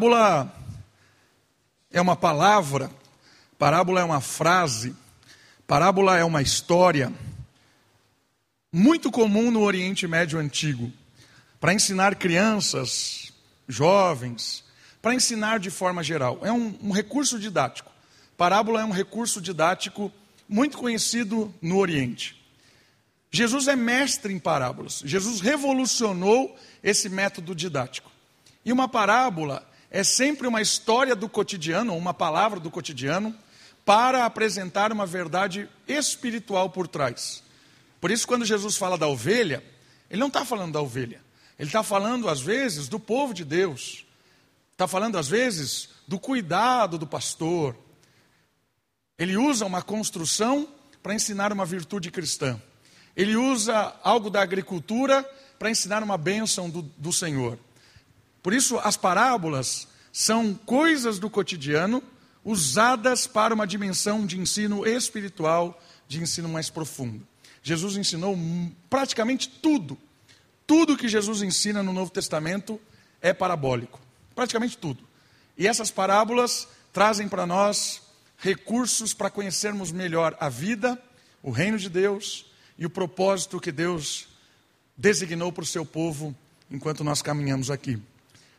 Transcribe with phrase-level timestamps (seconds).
[0.00, 0.54] Parábola
[1.90, 2.88] é uma palavra,
[3.58, 4.94] parábola é uma frase,
[5.66, 7.12] parábola é uma história
[8.72, 10.92] muito comum no Oriente Médio Antigo,
[11.58, 13.32] para ensinar crianças,
[13.66, 14.62] jovens,
[15.02, 16.38] para ensinar de forma geral.
[16.42, 17.90] É um, um recurso didático.
[18.36, 20.12] Parábola é um recurso didático
[20.48, 22.40] muito conhecido no Oriente.
[23.32, 25.02] Jesus é mestre em parábolas.
[25.04, 28.08] Jesus revolucionou esse método didático.
[28.64, 33.34] E uma parábola é sempre uma história do cotidiano, uma palavra do cotidiano,
[33.84, 37.42] para apresentar uma verdade espiritual por trás.
[38.00, 39.64] Por isso, quando Jesus fala da ovelha,
[40.10, 41.22] ele não está falando da ovelha,
[41.58, 44.04] ele está falando, às vezes, do povo de Deus,
[44.72, 47.74] está falando, às vezes, do cuidado do pastor.
[49.18, 50.68] Ele usa uma construção
[51.02, 52.60] para ensinar uma virtude cristã,
[53.16, 57.58] ele usa algo da agricultura para ensinar uma bênção do, do Senhor.
[58.42, 62.02] Por isso, as parábolas são coisas do cotidiano
[62.44, 67.26] usadas para uma dimensão de ensino espiritual, de ensino mais profundo.
[67.62, 68.36] Jesus ensinou
[68.88, 69.98] praticamente tudo.
[70.66, 72.80] Tudo que Jesus ensina no Novo Testamento
[73.20, 74.00] é parabólico.
[74.34, 75.04] Praticamente tudo.
[75.56, 78.00] E essas parábolas trazem para nós
[78.38, 81.00] recursos para conhecermos melhor a vida,
[81.42, 82.46] o reino de Deus
[82.78, 84.28] e o propósito que Deus
[84.96, 86.34] designou para o seu povo
[86.70, 88.00] enquanto nós caminhamos aqui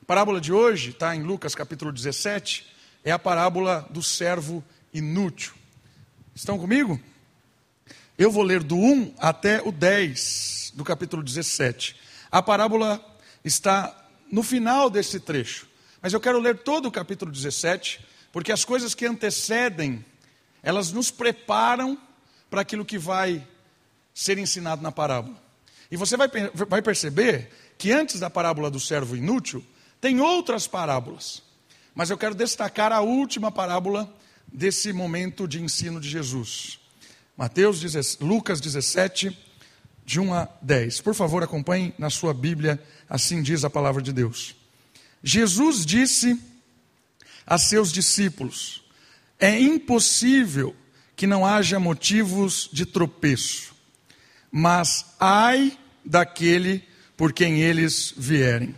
[0.10, 2.66] parábola de hoje está em Lucas capítulo 17,
[3.04, 5.54] é a parábola do servo inútil.
[6.34, 7.00] Estão comigo?
[8.18, 11.96] Eu vou ler do 1 até o 10 do capítulo 17.
[12.32, 13.00] A parábola
[13.46, 13.96] está
[14.32, 15.68] no final desse trecho,
[16.02, 20.04] mas eu quero ler todo o capítulo 17, porque as coisas que antecedem,
[20.64, 21.96] elas nos preparam
[22.50, 23.48] para aquilo que vai
[24.12, 25.40] ser ensinado na parábola.
[25.92, 29.64] E você vai, vai perceber que antes da parábola do servo inútil,
[30.02, 31.44] tem outras parábolas,
[31.94, 34.14] mas eu quero destacar a última parábola
[34.52, 36.80] desse momento de ensino de Jesus.
[37.38, 37.82] Mateus,
[38.20, 39.38] Lucas 17,
[40.06, 41.02] de 1 a 10.
[41.02, 44.56] Por favor, acompanhe na sua Bíblia, assim diz a palavra de Deus.
[45.24, 46.40] Jesus disse
[47.46, 48.84] a seus discípulos:
[49.38, 50.76] É impossível
[51.16, 53.76] que não haja motivos de tropeço,
[54.52, 56.84] mas ai daquele
[57.18, 58.74] por quem eles vierem.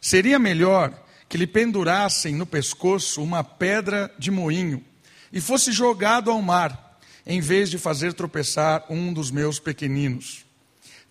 [0.00, 0.92] Seria melhor
[1.28, 4.84] que lhe pendurassem no pescoço uma pedra de moinho
[5.32, 10.46] e fosse jogado ao mar, em vez de fazer tropeçar um dos meus pequeninos.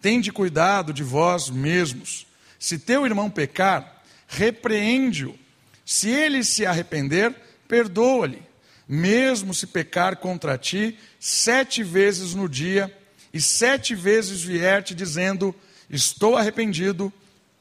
[0.01, 2.25] Tende cuidado de vós mesmos.
[2.59, 5.37] Se teu irmão pecar, repreende-o.
[5.85, 7.33] Se ele se arrepender,
[7.67, 8.41] perdoa-lhe.
[8.87, 12.95] Mesmo se pecar contra ti sete vezes no dia,
[13.33, 15.53] e sete vezes vier te dizendo:
[15.89, 17.11] Estou arrependido,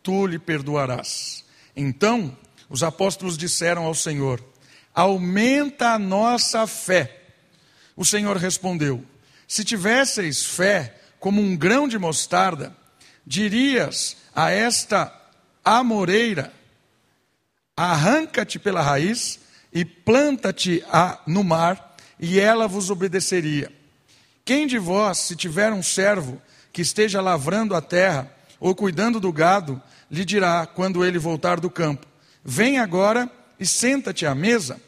[0.07, 1.45] tu lhe perdoarás.
[1.75, 2.39] Então
[2.71, 4.41] os apóstolos disseram ao Senhor:
[4.95, 7.25] Aumenta a nossa fé.
[7.97, 9.05] O Senhor respondeu:
[9.49, 12.73] Se tivesseis fé como um grão de mostarda,
[13.27, 15.13] dirias a esta
[15.65, 16.53] amoreira:
[17.77, 19.41] Arranca-te pela raiz
[19.73, 20.85] e planta-te
[21.27, 23.73] no mar, e ela vos obedeceria.
[24.45, 26.41] Quem de vós, se tiver um servo
[26.73, 29.81] que esteja lavrando a terra ou cuidando do gado,
[30.11, 32.07] lhe dirá quando ele voltar do campo:
[32.45, 34.81] Vem agora e senta-te à mesa.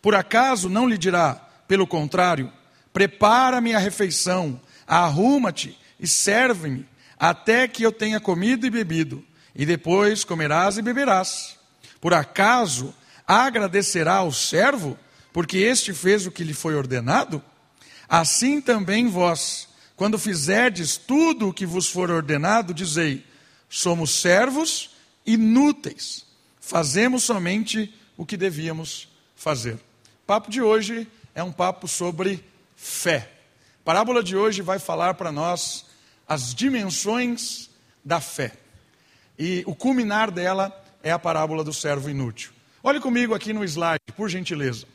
[0.00, 1.34] Por acaso não lhe dirá,
[1.68, 2.52] pelo contrário,
[2.92, 6.86] prepara-me a refeição, arruma-te e serve-me,
[7.18, 9.24] até que eu tenha comido e bebido,
[9.54, 11.56] e depois comerás e beberás.
[12.00, 12.92] Por acaso
[13.26, 14.98] agradecerá ao servo,
[15.32, 17.42] porque este fez o que lhe foi ordenado?
[18.08, 23.24] Assim também vós, quando fizerdes tudo o que vos for ordenado, dizei:
[23.68, 24.90] somos servos
[25.24, 26.24] inúteis.
[26.60, 29.74] Fazemos somente o que devíamos fazer.
[29.74, 32.44] O papo de hoje é um papo sobre
[32.76, 33.30] fé.
[33.80, 35.86] A parábola de hoje vai falar para nós
[36.26, 37.68] as dimensões
[38.04, 38.52] da fé.
[39.38, 40.72] E o culminar dela
[41.02, 42.52] é a parábola do servo inútil.
[42.82, 44.86] Olhe comigo aqui no slide, por gentileza.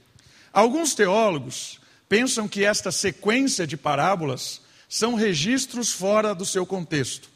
[0.53, 7.29] Alguns teólogos pensam que esta sequência de parábolas são registros fora do seu contexto.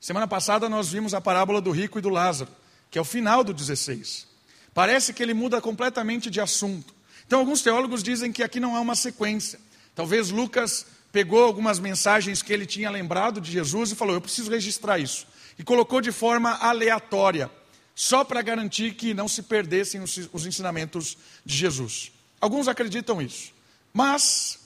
[0.00, 2.50] Semana passada nós vimos a parábola do rico e do Lázaro,
[2.90, 4.26] que é o final do 16.
[4.72, 6.94] Parece que ele muda completamente de assunto.
[7.26, 9.58] Então, alguns teólogos dizem que aqui não há uma sequência.
[9.94, 14.50] Talvez Lucas pegou algumas mensagens que ele tinha lembrado de Jesus e falou: Eu preciso
[14.50, 15.26] registrar isso.
[15.58, 17.50] E colocou de forma aleatória,
[17.94, 21.16] só para garantir que não se perdessem os ensinamentos
[21.46, 22.12] de Jesus.
[22.40, 23.52] Alguns acreditam isso.
[23.92, 24.58] Mas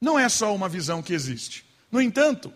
[0.00, 1.64] não é só uma visão que existe.
[1.90, 2.52] No entanto,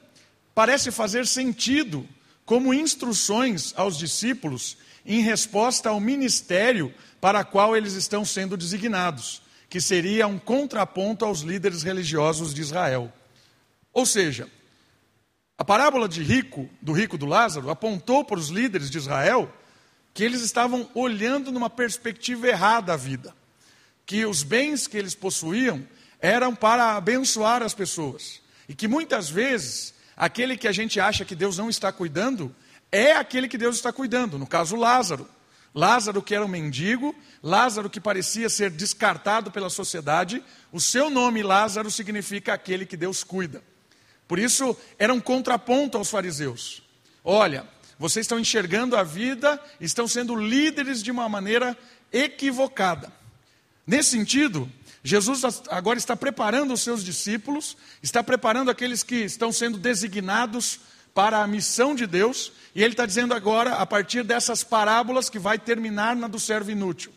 [0.54, 2.06] parece fazer sentido
[2.44, 9.80] como instruções aos discípulos em resposta ao ministério para qual eles estão sendo designados, que
[9.80, 13.12] seria um contraponto aos líderes religiosos de Israel.
[13.92, 14.48] Ou seja,
[15.56, 19.52] a parábola de rico, do rico do Lázaro, apontou para os líderes de Israel
[20.14, 23.34] que eles estavam olhando numa perspectiva errada a vida,
[24.04, 25.86] que os bens que eles possuíam
[26.22, 31.34] eram para abençoar as pessoas, e que muitas vezes aquele que a gente acha que
[31.34, 32.54] Deus não está cuidando
[32.92, 35.28] é aquele que Deus está cuidando, no caso Lázaro.
[35.74, 41.42] Lázaro, que era um mendigo, Lázaro, que parecia ser descartado pela sociedade, o seu nome
[41.42, 43.62] Lázaro significa aquele que Deus cuida.
[44.28, 46.82] Por isso, era um contraponto aos fariseus.
[47.24, 47.66] Olha,
[47.98, 51.76] vocês estão enxergando a vida, estão sendo líderes de uma maneira
[52.12, 53.10] equivocada.
[53.86, 54.70] Nesse sentido,
[55.04, 60.78] Jesus agora está preparando os seus discípulos, está preparando aqueles que estão sendo designados
[61.12, 65.38] para a missão de Deus, e ele está dizendo agora, a partir dessas parábolas, que
[65.38, 67.12] vai terminar na do servo inútil.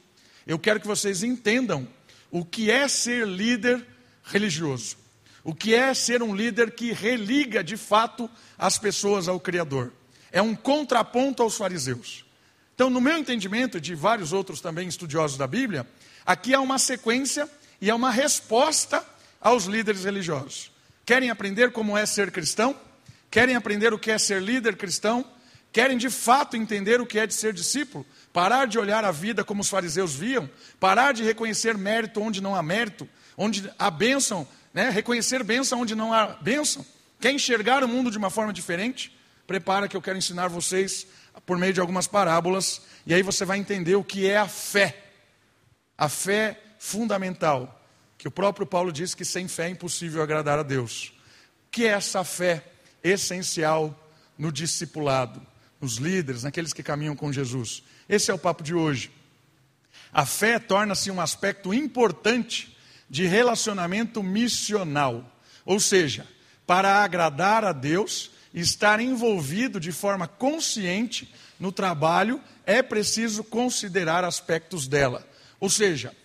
[0.46, 1.88] Eu quero que vocês entendam
[2.32, 3.86] o que é ser líder
[4.24, 4.98] religioso,
[5.44, 9.94] o que é ser um líder que religa de fato as pessoas ao Criador.
[10.32, 12.26] É um contraponto aos fariseus.
[12.74, 15.88] Então, no meu entendimento, de vários outros também estudiosos da Bíblia,
[16.26, 17.50] aqui há uma sequência
[17.82, 19.04] e é uma resposta
[19.42, 20.72] aos líderes religiosos.
[21.06, 22.76] Querem aprender como é ser cristão?
[23.30, 25.26] Querem aprender o que é ser líder cristão?
[25.72, 28.06] Querem de fato entender o que é de ser discípulo?
[28.32, 30.50] Parar de olhar a vida como os fariseus viam?
[30.80, 33.08] Parar de reconhecer mérito onde não há mérito?
[33.38, 34.90] Onde há bênção, né?
[34.90, 36.86] reconhecer bênção onde não há bênção?
[37.20, 39.16] Quer enxergar o mundo de uma forma diferente?
[39.46, 41.06] Prepara que eu quero ensinar vocês
[41.46, 45.04] por meio de algumas parábolas, e aí você vai entender o que é a fé.
[45.98, 47.84] A fé fundamental,
[48.16, 51.12] que o próprio Paulo diz que sem fé é impossível agradar a Deus.
[51.72, 52.64] Que é essa fé
[53.04, 54.00] essencial
[54.38, 55.42] no discipulado,
[55.82, 57.82] nos líderes, naqueles que caminham com Jesus?
[58.08, 59.12] Esse é o papo de hoje.
[60.14, 62.78] A fé torna-se um aspecto importante
[63.10, 65.30] de relacionamento missional,
[65.66, 66.28] ou seja,
[66.68, 74.88] para agradar a Deus estar envolvido de forma consciente no trabalho, é preciso considerar aspectos
[74.88, 75.28] dela.
[75.60, 76.16] Ou seja,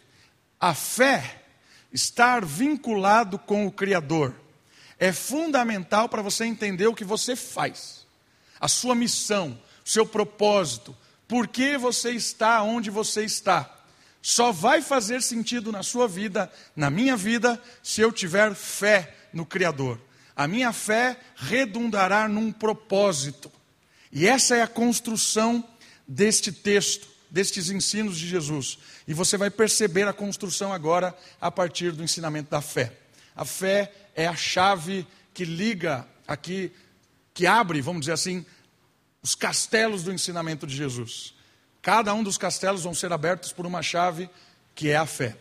[0.60, 1.42] a fé,
[1.92, 4.34] estar vinculado com o Criador,
[4.98, 8.06] é fundamental para você entender o que você faz,
[8.60, 10.94] a sua missão, o seu propósito,
[11.26, 13.78] por que você está onde você está.
[14.20, 19.46] Só vai fazer sentido na sua vida, na minha vida, se eu tiver fé no
[19.46, 19.98] Criador.
[20.36, 23.50] A minha fé redundará num propósito.
[24.12, 25.66] E essa é a construção
[26.06, 28.79] deste texto destes ensinos de Jesus.
[29.06, 32.93] E você vai perceber a construção agora a partir do ensinamento da fé.
[33.37, 36.73] A fé é a chave que liga aqui,
[37.32, 38.44] que abre, vamos dizer assim,
[39.23, 41.35] os castelos do ensinamento de Jesus.
[41.82, 44.29] Cada um dos castelos vão ser abertos por uma chave
[44.75, 45.37] que é a fé.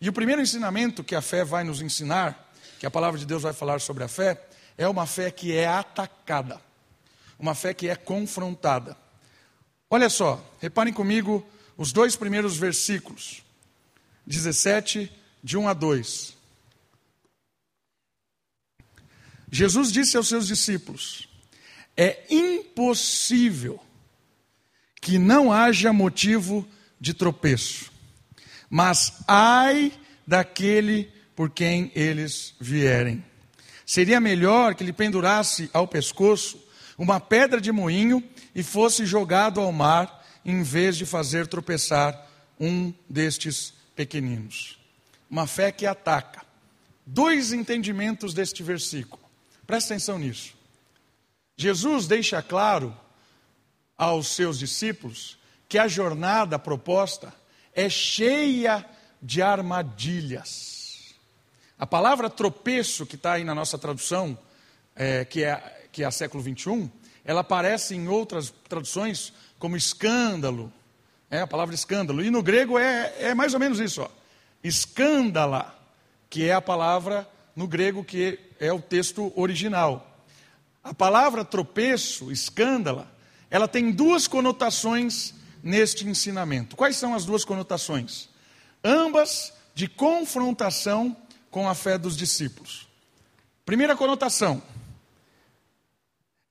[0.00, 3.42] E o primeiro ensinamento que a fé vai nos ensinar, que a palavra de Deus
[3.42, 4.40] vai falar sobre a fé,
[4.78, 6.60] é uma fé que é atacada,
[7.38, 8.96] uma fé que é confrontada.
[9.92, 11.44] Olha só, reparem comigo
[11.76, 13.42] os dois primeiros versículos,
[14.24, 15.10] 17,
[15.42, 16.36] de 1 a 2.
[19.50, 21.28] Jesus disse aos seus discípulos:
[21.96, 23.80] É impossível
[25.00, 26.68] que não haja motivo
[27.00, 27.90] de tropeço,
[28.68, 29.92] mas ai
[30.24, 33.24] daquele por quem eles vierem.
[33.84, 36.62] Seria melhor que lhe pendurasse ao pescoço
[36.96, 38.22] uma pedra de moinho
[38.54, 42.26] e fosse jogado ao mar, em vez de fazer tropeçar
[42.58, 44.78] um destes pequeninos.
[45.28, 46.44] Uma fé que ataca.
[47.06, 49.22] Dois entendimentos deste versículo.
[49.66, 50.54] Presta atenção nisso.
[51.56, 52.96] Jesus deixa claro
[53.96, 55.38] aos seus discípulos
[55.68, 57.32] que a jornada proposta
[57.74, 58.84] é cheia
[59.20, 61.14] de armadilhas.
[61.78, 64.38] A palavra tropeço, que está aí na nossa tradução,
[64.94, 66.90] é, que, é, que é a século 21,
[67.24, 70.72] ela aparece em outras traduções como escândalo,
[71.30, 72.24] é a palavra escândalo.
[72.24, 74.08] E no grego é, é mais ou menos isso, ó.
[74.64, 75.78] escândala,
[76.28, 80.06] que é a palavra no grego que é o texto original.
[80.82, 83.10] A palavra tropeço, escândala,
[83.50, 86.76] ela tem duas conotações neste ensinamento.
[86.76, 88.28] Quais são as duas conotações?
[88.82, 91.16] Ambas de confrontação
[91.50, 92.88] com a fé dos discípulos.
[93.66, 94.62] Primeira conotação,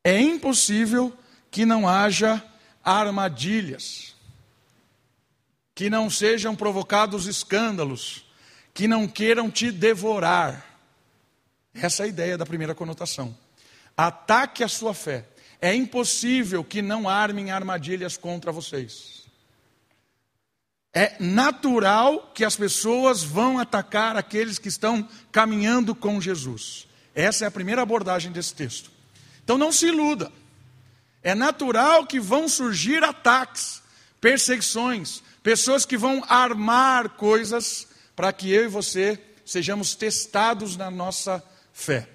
[0.09, 1.15] é impossível
[1.51, 2.43] que não haja
[2.83, 4.15] armadilhas,
[5.75, 8.25] que não sejam provocados escândalos,
[8.73, 10.65] que não queiram te devorar.
[11.73, 13.37] Essa é a ideia da primeira conotação.
[13.95, 15.25] Ataque a sua fé.
[15.61, 19.27] é impossível que não armem armadilhas contra vocês.
[20.93, 26.87] É natural que as pessoas vão atacar aqueles que estão caminhando com Jesus.
[27.13, 28.98] Essa é a primeira abordagem desse texto.
[29.49, 30.31] Então não se iluda.
[31.23, 33.81] É natural que vão surgir ataques,
[34.21, 41.43] perseguições, pessoas que vão armar coisas para que eu e você sejamos testados na nossa
[41.73, 42.07] fé.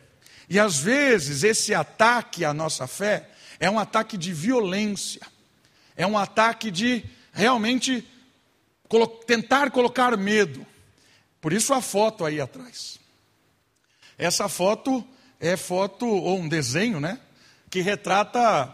[0.48, 5.22] E às vezes esse ataque à nossa fé é um ataque de violência,
[5.96, 8.08] é um ataque de realmente
[8.88, 10.64] colo tentar colocar medo.
[11.40, 12.96] Por isso a foto aí atrás.
[14.16, 15.04] Essa foto
[15.40, 17.18] é foto ou um desenho, né,
[17.74, 18.72] que retrata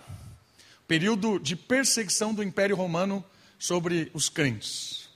[0.85, 3.25] o período de perseguição do Império Romano
[3.59, 5.09] sobre os crentes.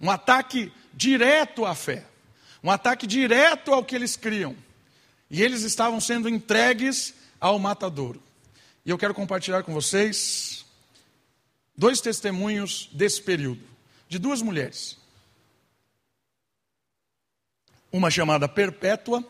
[0.00, 2.06] Um ataque direto à fé,
[2.62, 4.54] um ataque direto ao que eles criam.
[5.28, 8.22] E eles estavam sendo entregues ao matadouro.
[8.86, 10.64] E eu quero compartilhar com vocês
[11.76, 13.64] dois testemunhos desse período,
[14.08, 14.96] de duas mulheres.
[17.90, 19.24] Uma chamada Perpétua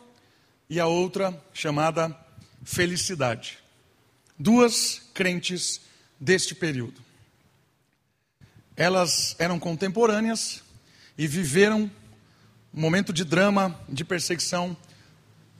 [0.68, 2.14] e a outra chamada
[2.62, 3.61] Felicidade.
[4.42, 5.80] Duas crentes
[6.18, 7.00] deste período.
[8.76, 10.64] Elas eram contemporâneas
[11.16, 11.88] e viveram
[12.74, 14.76] um momento de drama, de perseguição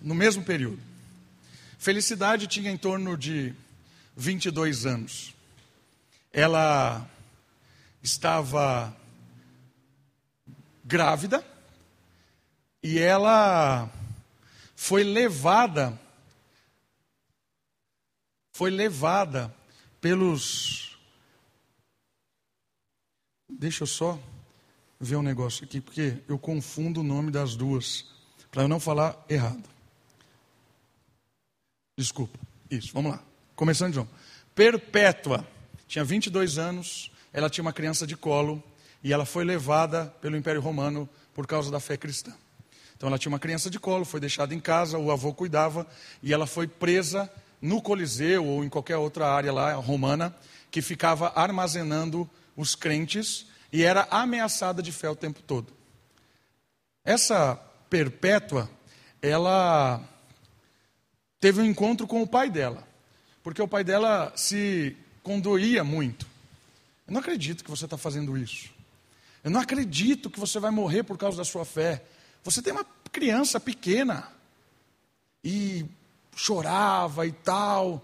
[0.01, 0.81] no mesmo período.
[1.79, 3.55] Felicidade tinha em torno de
[4.17, 5.33] 22 anos.
[6.33, 7.09] Ela
[8.03, 8.93] estava
[10.85, 11.47] grávida
[12.83, 13.89] e ela
[14.75, 15.97] foi levada
[18.63, 19.53] foi levada
[20.01, 20.97] pelos
[23.51, 24.17] Deixa eu só
[25.01, 28.07] ver um negócio aqui, porque eu confundo o nome das duas,
[28.53, 29.69] para eu não falar errado.
[31.99, 32.39] Desculpa.
[32.71, 33.25] Isso, vamos lá.
[33.57, 34.11] Começando de novo.
[34.55, 35.45] Perpétua.
[35.89, 38.63] Tinha 22 anos, ela tinha uma criança de colo
[39.03, 42.33] e ela foi levada pelo Império Romano por causa da fé cristã.
[42.97, 45.85] Então ela tinha uma criança de colo, foi deixada em casa, o avô cuidava
[46.23, 47.29] e ela foi presa
[47.63, 50.37] no Coliseu ou em qualquer outra área lá romana
[50.71, 55.73] que ficava armazenando os crentes e era ameaçada de fé o tempo todo.
[57.05, 57.55] Essa
[57.89, 58.69] perpétua,
[59.21, 60.03] ela
[61.39, 62.87] teve um encontro com o pai dela,
[63.43, 66.27] porque o pai dela se condoía muito.
[67.07, 68.71] Eu não acredito que você está fazendo isso.
[69.45, 72.03] Eu não acredito que você vai morrer por causa da sua fé.
[72.45, 74.29] Você tem uma criança pequena
[75.45, 75.85] e
[76.35, 78.03] chorava e tal,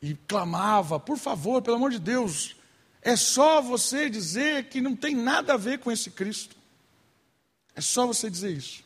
[0.00, 2.56] e clamava: por favor, pelo amor de Deus,
[3.02, 6.56] é só você dizer que não tem nada a ver com esse Cristo.
[7.74, 8.82] É só você dizer isso.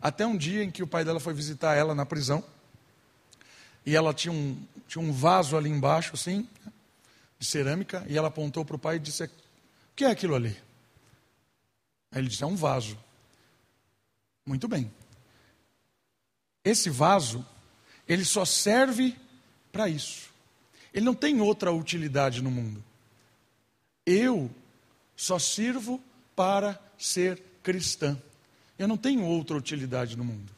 [0.00, 2.42] Até um dia em que o pai dela foi visitar ela na prisão,
[3.84, 6.48] e ela tinha um, tinha um vaso ali embaixo, assim,
[7.38, 9.30] de cerâmica, e ela apontou para o pai e disse: O
[9.94, 10.56] que é aquilo ali?
[12.10, 12.98] Aí ele disse: É um vaso.
[14.44, 14.92] Muito bem.
[16.64, 17.44] Esse vaso,
[18.08, 19.16] ele só serve
[19.72, 20.30] para isso.
[20.92, 22.82] Ele não tem outra utilidade no mundo.
[24.04, 24.50] Eu
[25.16, 26.00] só sirvo
[26.34, 28.16] para ser cristã.
[28.78, 30.52] Eu não tenho outra utilidade no mundo.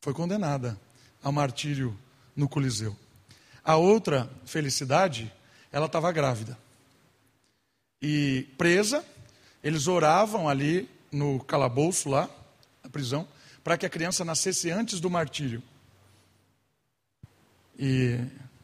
[0.00, 0.78] Foi condenada
[1.22, 1.98] ao martírio
[2.34, 2.96] no Coliseu.
[3.62, 5.32] A outra felicidade,
[5.70, 6.56] ela estava grávida.
[8.00, 9.04] E presa,
[9.62, 12.30] eles oravam ali no calabouço lá,
[12.82, 13.28] na prisão,
[13.62, 15.62] para que a criança nascesse antes do martírio.
[17.78, 18.18] E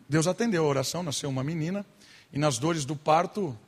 [0.09, 1.85] Deus atendeu a oração, nasceu uma menina,
[2.33, 3.59] e nas dores do parto,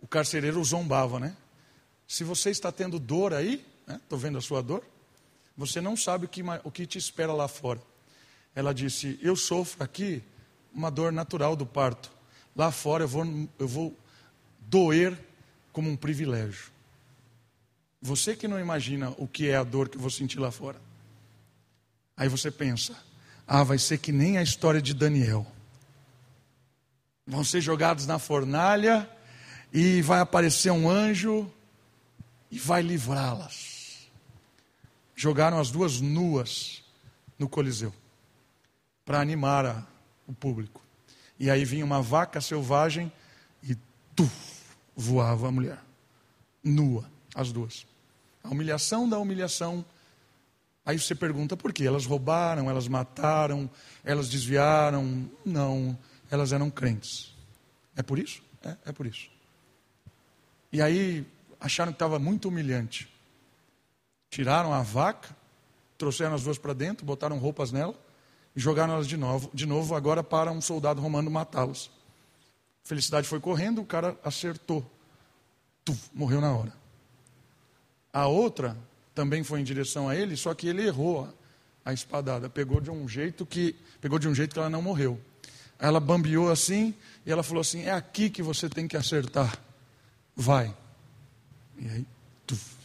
[0.00, 1.36] o carcereiro zombava, né?
[2.06, 4.24] Se você está tendo dor aí, estou né?
[4.24, 4.82] vendo a sua dor,
[5.56, 7.82] você não sabe o que, o que te espera lá fora.
[8.54, 10.22] Ela disse: Eu sofro aqui
[10.72, 12.10] uma dor natural do parto.
[12.56, 13.96] Lá fora eu vou, eu vou
[14.60, 15.18] doer
[15.72, 16.70] como um privilégio.
[18.00, 20.80] Você que não imagina o que é a dor que eu vou sentir lá fora.
[22.16, 22.96] Aí você pensa:
[23.46, 25.46] Ah, vai ser que nem a história de Daniel.
[27.26, 29.08] Vão ser jogados na fornalha
[29.72, 31.50] e vai aparecer um anjo
[32.50, 34.08] e vai livrá-las.
[35.14, 36.82] Jogaram as duas nuas
[37.38, 37.92] no Coliseu
[39.04, 39.86] para animar a,
[40.26, 40.82] o público.
[41.38, 43.12] E aí vinha uma vaca selvagem
[43.62, 43.76] e
[44.14, 44.28] tu,
[44.96, 45.78] voava a mulher,
[46.62, 47.86] nua, as duas.
[48.42, 49.84] A humilhação da humilhação.
[50.84, 51.84] Aí você pergunta por quê?
[51.84, 53.70] Elas roubaram, elas mataram,
[54.04, 55.30] elas desviaram.
[55.44, 55.98] Não,
[56.30, 57.34] elas eram crentes.
[57.96, 58.42] É por isso?
[58.62, 59.28] É, é por isso.
[60.72, 61.26] E aí
[61.60, 63.08] acharam que estava muito humilhante.
[64.30, 65.34] Tiraram a vaca,
[65.96, 67.94] trouxeram as duas para dentro, botaram roupas nela
[68.54, 71.90] e jogaram elas de novo, de novo agora para um soldado romano matá-las.
[72.84, 74.84] Felicidade foi correndo, o cara acertou.
[75.84, 76.72] Tuf, morreu na hora.
[78.12, 78.76] A outra
[79.14, 81.32] também foi em direção a ele, só que ele errou
[81.84, 85.20] a, espadada, pegou de um jeito que pegou de um jeito que ela não morreu.
[85.78, 89.58] Ela bambeou assim e ela falou assim: "É aqui que você tem que acertar.
[90.36, 90.74] Vai".
[91.78, 92.06] E aí,
[92.46, 92.76] tuf.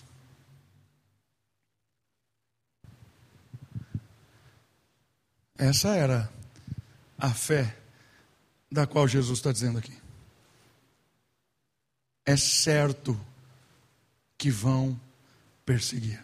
[5.58, 6.32] Essa era
[7.18, 7.76] a fé
[8.72, 9.94] da qual Jesus está dizendo aqui.
[12.26, 13.20] É certo
[14.38, 15.00] que vão
[15.66, 16.24] perseguir.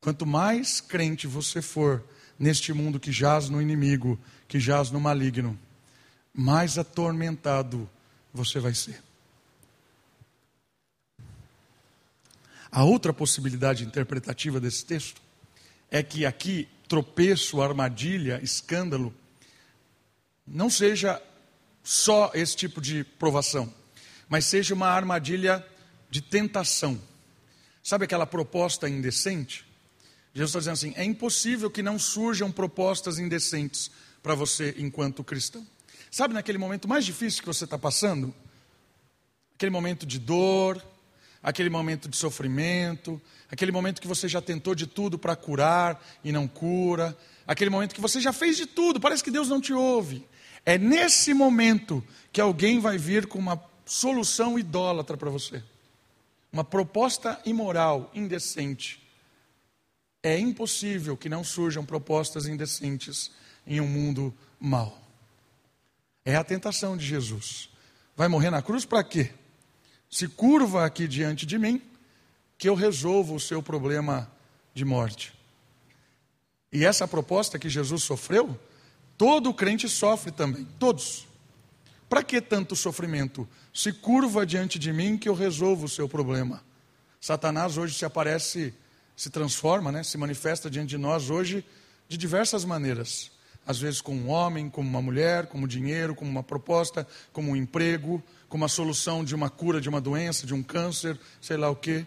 [0.00, 2.04] Quanto mais crente você for
[2.38, 5.58] neste mundo que jaz no inimigo, que jaz no maligno,
[6.32, 7.88] mais atormentado
[8.32, 9.02] você vai ser.
[12.70, 15.20] A outra possibilidade interpretativa desse texto
[15.90, 19.14] é que aqui tropeço, armadilha, escândalo,
[20.46, 21.20] não seja
[21.82, 23.72] só esse tipo de provação,
[24.28, 25.66] mas seja uma armadilha
[26.10, 27.00] de tentação.
[27.86, 29.64] Sabe aquela proposta indecente?
[30.34, 35.64] Jesus está dizendo assim: é impossível que não surjam propostas indecentes para você enquanto cristão.
[36.10, 38.34] Sabe naquele momento mais difícil que você está passando?
[39.54, 40.84] Aquele momento de dor,
[41.40, 46.32] aquele momento de sofrimento, aquele momento que você já tentou de tudo para curar e
[46.32, 47.16] não cura,
[47.46, 50.26] aquele momento que você já fez de tudo, parece que Deus não te ouve.
[50.64, 52.02] É nesse momento
[52.32, 55.62] que alguém vai vir com uma solução idólatra para você,
[56.56, 59.02] uma proposta imoral, indecente.
[60.22, 63.30] É impossível que não surjam propostas indecentes
[63.66, 64.98] em um mundo mau.
[66.24, 67.68] É a tentação de Jesus.
[68.16, 69.32] Vai morrer na cruz para quê?
[70.10, 71.82] se curva aqui diante de mim,
[72.56, 74.30] que eu resolvo o seu problema
[74.72, 75.34] de morte.
[76.72, 78.58] E essa proposta que Jesus sofreu,
[79.18, 81.26] todo crente sofre também, todos.
[82.08, 83.48] Para que tanto sofrimento?
[83.74, 86.62] Se curva diante de mim que eu resolvo o seu problema.
[87.20, 88.72] Satanás hoje se aparece,
[89.16, 90.02] se transforma, né?
[90.04, 91.64] se manifesta diante de nós hoje
[92.08, 93.32] de diversas maneiras.
[93.66, 97.56] Às vezes com um homem, como uma mulher, como dinheiro, como uma proposta, como um
[97.56, 101.68] emprego, como a solução de uma cura de uma doença, de um câncer, sei lá
[101.68, 102.06] o quê.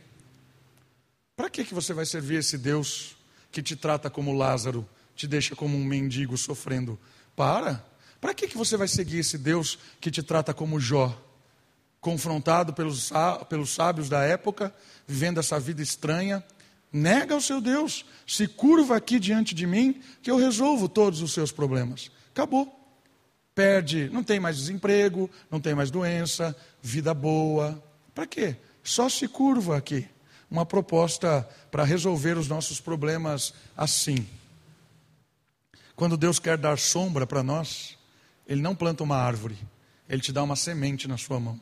[1.36, 3.17] Para que, que você vai servir esse Deus
[3.52, 6.97] que te trata como Lázaro, te deixa como um mendigo sofrendo?
[7.36, 7.88] Para!
[8.19, 11.17] Para que, que você vai seguir esse Deus que te trata como Jó?
[12.01, 13.12] Confrontado pelos,
[13.49, 14.73] pelos sábios da época,
[15.08, 16.43] vivendo essa vida estranha,
[16.91, 21.34] nega o seu Deus, se curva aqui diante de mim, que eu resolvo todos os
[21.34, 22.10] seus problemas.
[22.32, 22.79] Acabou
[23.60, 27.84] perde, não tem mais desemprego, não tem mais doença, vida boa.
[28.15, 28.55] Para quê?
[28.82, 30.08] Só se curva aqui.
[30.49, 34.25] Uma proposta para resolver os nossos problemas assim.
[35.93, 37.97] Quando Deus quer dar sombra para nós,
[38.50, 39.56] Ele não planta uma árvore,
[40.10, 41.62] Ele te dá uma semente na sua mão.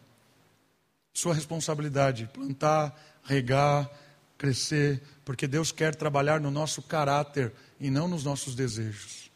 [1.13, 3.91] Sua responsabilidade, plantar, regar,
[4.37, 9.29] crescer, porque Deus quer trabalhar no nosso caráter e não nos nossos desejos.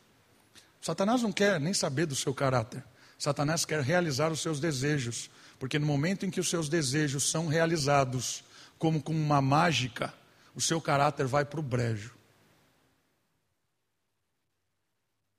[0.82, 2.82] Satanás não quer nem saber do seu caráter.
[3.20, 7.48] Satanás quer realizar os seus desejos, porque no momento em que os seus desejos são
[7.48, 8.46] realizados,
[8.80, 10.14] como com uma mágica,
[10.56, 12.14] o seu caráter vai para o brejo.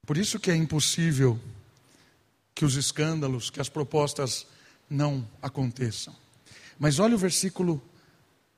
[0.07, 1.41] Por isso que é impossível
[2.55, 4.47] que os escândalos, que as propostas
[4.89, 6.15] não aconteçam.
[6.79, 7.83] Mas olha o versículo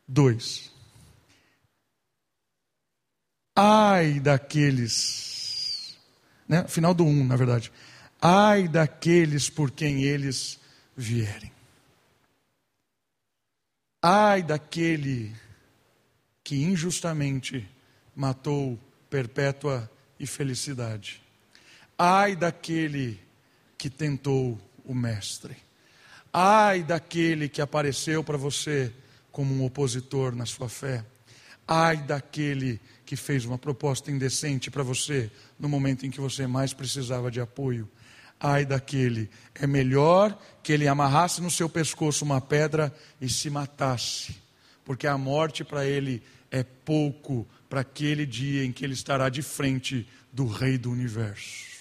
[0.09, 0.72] 2.
[3.57, 5.35] Ai daqueles
[6.48, 6.66] né?
[6.68, 7.72] final do 1, na verdade.
[8.20, 10.59] Ai daqueles por quem eles
[10.96, 11.52] vierem.
[14.02, 15.35] Ai daquele
[16.42, 17.68] que injustamente
[18.14, 18.78] matou
[19.09, 21.22] perpétua e felicidade.
[21.98, 23.20] Ai daquele
[23.85, 25.55] que tentou o Mestre.
[26.33, 28.90] Ai daquele que apareceu para você
[29.31, 31.05] como um opositor na sua fé.
[31.68, 36.73] Ai daquele que fez uma proposta indecente para você no momento em que você mais
[36.73, 37.87] precisava de apoio.
[38.40, 44.35] Ai daquele, é melhor que ele amarrasse no seu pescoço uma pedra e se matasse,
[44.83, 49.42] porque a morte para ele é pouco para aquele dia em que ele estará de
[49.42, 51.73] frente do Rei do universo.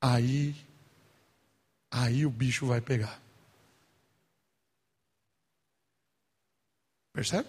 [0.00, 0.54] Aí,
[1.90, 3.20] aí o bicho vai pegar.
[7.12, 7.48] Percebe?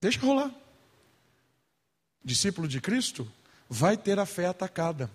[0.00, 0.54] Deixa rolar.
[2.24, 3.30] Discípulo de Cristo
[3.68, 5.10] vai ter a fé atacada.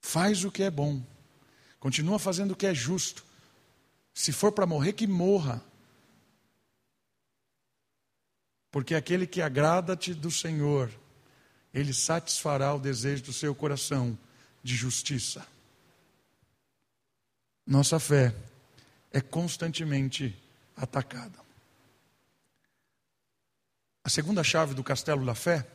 [0.00, 1.00] Faz o que é bom.
[1.78, 3.24] Continua fazendo o que é justo.
[4.12, 5.62] Se for para morrer, que morra.
[8.70, 10.90] Porque aquele que agrada-te do Senhor,
[11.72, 14.18] ele satisfará o desejo do seu coração
[14.62, 15.46] de justiça.
[17.66, 18.34] Nossa fé
[19.10, 20.36] é constantemente
[20.76, 21.40] atacada.
[24.04, 25.66] A segunda chave do castelo da fé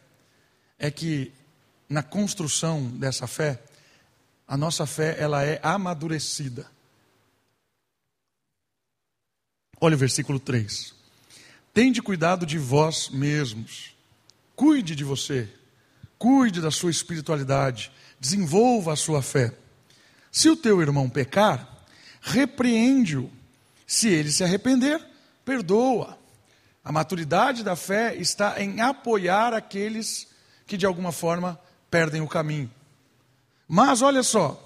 [0.78, 1.32] é que
[1.90, 3.62] na construção dessa fé,
[4.48, 6.70] a nossa fé ela é amadurecida.
[9.80, 10.94] Olha o versículo 3.
[11.74, 13.96] Tende cuidado de vós mesmos.
[14.56, 15.50] Cuide de você.
[16.18, 17.92] Cuide da sua espiritualidade.
[18.20, 19.54] Desenvolva a sua fé.
[20.32, 21.86] Se o teu irmão pecar,
[22.22, 23.32] repreende-o.
[23.86, 25.00] Se ele se arrepender,
[25.46, 26.18] perdoa.
[26.84, 30.28] A maturidade da fé está em apoiar aqueles
[30.66, 32.72] que de alguma forma perdem o caminho.
[33.68, 34.64] Mas olha só,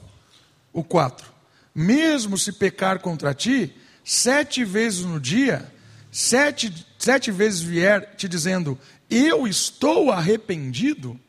[0.74, 1.32] o 4:
[1.74, 5.72] mesmo se pecar contra ti, sete vezes no dia,
[6.12, 8.78] sete, sete vezes vier te dizendo,
[9.10, 11.20] eu estou arrependido,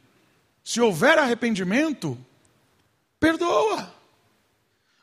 [0.64, 2.18] se houver arrependimento,
[3.18, 3.92] perdoa.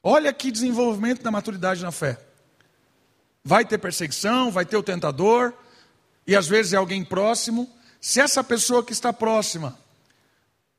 [0.02, 2.20] Olha que desenvolvimento da maturidade na fé.
[3.44, 5.54] Vai ter perseguição, vai ter o tentador,
[6.26, 7.70] e às vezes é alguém próximo.
[8.00, 9.78] Se essa pessoa que está próxima,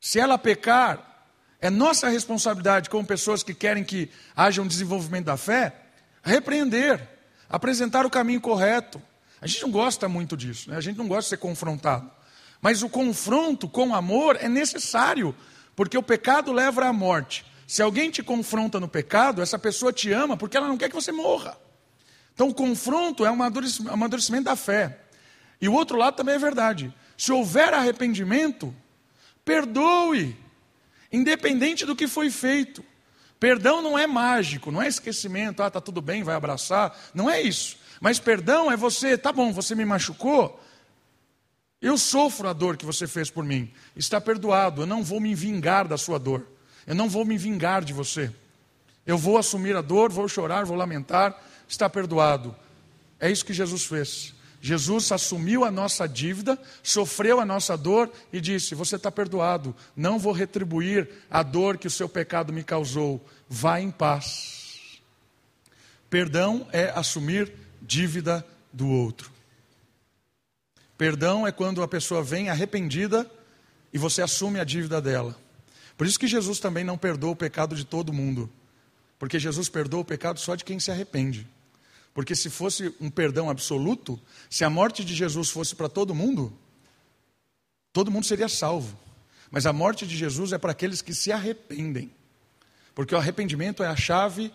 [0.01, 1.27] se ela pecar,
[1.61, 5.75] é nossa responsabilidade, como pessoas que querem que haja um desenvolvimento da fé,
[6.23, 7.07] repreender,
[7.49, 9.01] apresentar o caminho correto.
[9.41, 10.77] A gente não gosta muito disso, né?
[10.77, 12.11] a gente não gosta de ser confrontado.
[12.61, 15.35] Mas o confronto com amor é necessário,
[15.75, 17.45] porque o pecado leva à morte.
[17.67, 20.95] Se alguém te confronta no pecado, essa pessoa te ama porque ela não quer que
[20.95, 21.57] você morra.
[22.35, 24.99] Então, o confronto é um amadurecimento da fé.
[25.61, 26.93] E o outro lado também é verdade.
[27.17, 28.75] Se houver arrependimento,
[29.45, 30.37] perdoe,
[31.13, 32.85] independente do que foi feito.
[33.39, 36.99] Perdão não é mágico, não é esquecimento, ah, tá tudo bem, vai abraçar.
[37.15, 37.79] Não é isso.
[38.01, 40.59] Mas perdão é você, tá bom, você me machucou,
[41.81, 43.73] eu sofro a dor que você fez por mim.
[43.97, 46.47] Está perdoado, eu não vou me vingar da sua dor.
[46.87, 48.33] Eu não vou me vingar de você.
[49.07, 51.41] Eu vou assumir a dor, vou chorar, vou lamentar.
[51.69, 52.55] Está perdoado.
[53.19, 54.35] É isso que Jesus fez.
[54.63, 60.19] Jesus assumiu a nossa dívida, sofreu a nossa dor e disse: Você está perdoado, não
[60.19, 63.25] vou retribuir a dor que o seu pecado me causou.
[63.49, 65.01] Vá em paz.
[66.11, 69.31] Perdão é assumir dívida do outro.
[71.01, 73.27] Perdão é quando a pessoa vem arrependida
[73.91, 75.35] e você assume a dívida dela.
[75.97, 78.51] Por isso que Jesus também não perdoa o pecado de todo mundo.
[79.19, 81.49] Porque Jesus perdoa o pecado só de quem se arrepende.
[82.13, 86.53] Porque se fosse um perdão absoluto, se a morte de Jesus fosse para todo mundo,
[87.95, 88.95] todo mundo seria salvo.
[89.51, 92.13] Mas a morte de Jesus é para aqueles que se arrependem.
[92.95, 94.53] Porque o arrependimento é a chave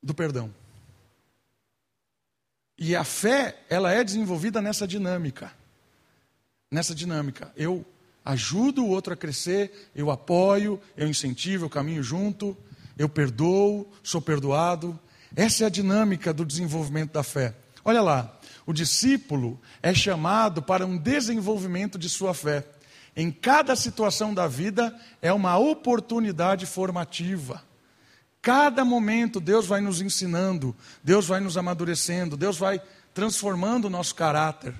[0.00, 0.54] do perdão.
[2.80, 5.52] E a fé, ela é desenvolvida nessa dinâmica.
[6.70, 7.52] Nessa dinâmica.
[7.54, 7.84] Eu
[8.24, 12.56] ajudo o outro a crescer, eu apoio, eu incentivo, eu caminho junto,
[12.96, 14.98] eu perdoo, sou perdoado.
[15.36, 17.54] Essa é a dinâmica do desenvolvimento da fé.
[17.84, 22.64] Olha lá, o discípulo é chamado para um desenvolvimento de sua fé.
[23.14, 27.62] Em cada situação da vida é uma oportunidade formativa.
[28.42, 30.74] Cada momento Deus vai nos ensinando,
[31.04, 32.80] Deus vai nos amadurecendo, Deus vai
[33.12, 34.74] transformando o nosso caráter,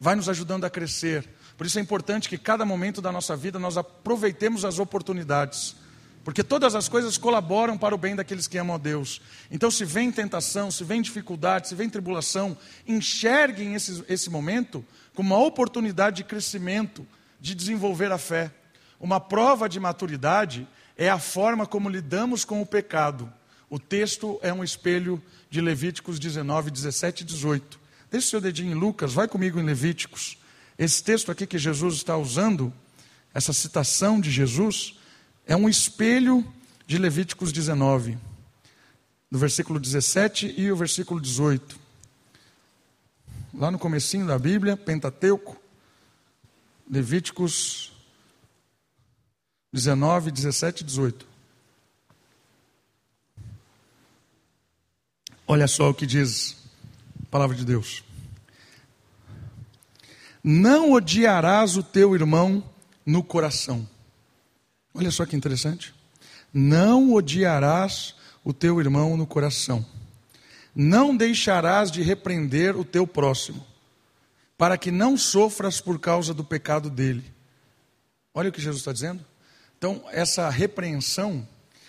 [0.00, 1.28] vai nos ajudando a crescer.
[1.56, 5.76] Por isso é importante que cada momento da nossa vida nós aproveitemos as oportunidades.
[6.24, 9.20] Porque todas as coisas colaboram para o bem daqueles que amam a Deus.
[9.50, 12.56] Então, se vem tentação, se vem dificuldade, se vem tribulação,
[12.86, 14.84] enxerguem esse, esse momento
[15.14, 17.06] como uma oportunidade de crescimento,
[17.40, 18.52] de desenvolver a fé.
[19.00, 23.32] Uma prova de maturidade é a forma como lidamos com o pecado.
[23.70, 27.78] O texto é um espelho de Levíticos 19, 17 e 18.
[28.10, 30.36] Deixe seu dedinho em Lucas, vai comigo em Levíticos.
[30.76, 32.72] Esse texto aqui que Jesus está usando,
[33.32, 34.98] essa citação de Jesus,
[35.46, 36.44] é um espelho
[36.84, 38.18] de Levíticos 19,
[39.30, 41.78] do versículo 17 e o versículo 18.
[43.54, 45.56] Lá no comecinho da Bíblia, Pentateuco,
[46.90, 47.92] Levíticos
[49.72, 51.26] 19, 17 e 18.
[55.46, 56.56] Olha só o que diz
[57.22, 58.04] a palavra de Deus.
[60.42, 62.62] Não odiarás o teu irmão
[63.04, 63.88] no coração.
[64.94, 65.94] Olha só que interessante.
[66.52, 69.84] Não odiarás o teu irmão no coração.
[70.74, 73.66] Não deixarás de repreender o teu próximo,
[74.56, 77.24] para que não sofras por causa do pecado dele.
[78.32, 79.24] Olha o que Jesus está dizendo.
[79.78, 81.46] Então, essa repreensão,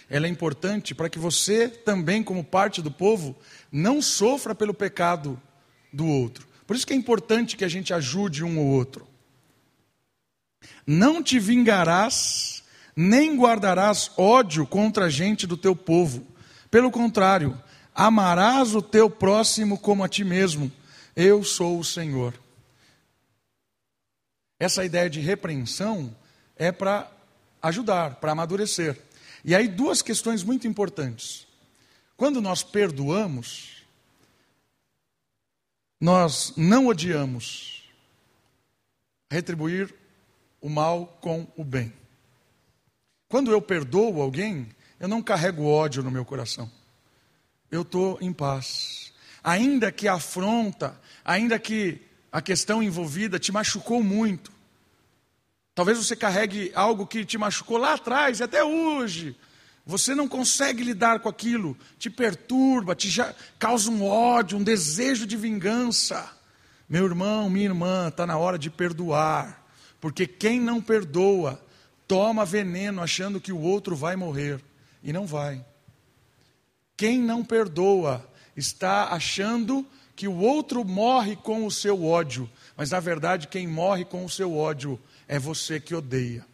[0.08, 3.36] ela é importante para que você também, como parte do povo,
[3.71, 5.41] não sofra pelo pecado
[5.91, 6.47] do outro.
[6.67, 9.08] Por isso que é importante que a gente ajude um ou outro.
[10.86, 12.63] Não te vingarás,
[12.95, 16.28] nem guardarás ódio contra a gente do teu povo.
[16.69, 17.60] Pelo contrário,
[17.93, 20.71] amarás o teu próximo como a ti mesmo.
[21.15, 22.36] Eu sou o Senhor.
[24.60, 26.15] Essa ideia de repreensão
[26.56, 27.10] é para
[27.62, 29.00] ajudar, para amadurecer.
[29.43, 31.48] E aí, duas questões muito importantes.
[32.17, 33.84] Quando nós perdoamos,
[36.00, 37.89] nós não odiamos
[39.32, 39.93] retribuir
[40.62, 41.93] o mal com o bem.
[43.30, 44.67] Quando eu perdoo alguém,
[45.00, 46.69] eu não carrego ódio no meu coração.
[47.72, 49.13] Eu estou em paz.
[49.43, 54.52] Ainda que a afronta, ainda que a questão envolvida te machucou muito.
[55.79, 59.33] Talvez você carregue algo que te machucou lá atrás e até hoje.
[59.85, 65.25] Você não consegue lidar com aquilo, te perturba, te já, causa um ódio, um desejo
[65.25, 66.29] de vingança.
[66.89, 69.65] Meu irmão, minha irmã, está na hora de perdoar,
[70.01, 71.63] porque quem não perdoa
[72.05, 74.61] toma veneno achando que o outro vai morrer
[75.01, 75.65] e não vai.
[76.97, 82.99] Quem não perdoa está achando que o outro morre com o seu ódio, mas na
[82.99, 86.45] verdade quem morre com o seu ódio é você que odeia.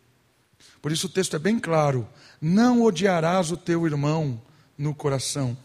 [0.81, 2.07] Por isso o texto é bem claro:
[2.41, 4.39] não odiarás o teu irmão
[4.77, 5.57] no coração.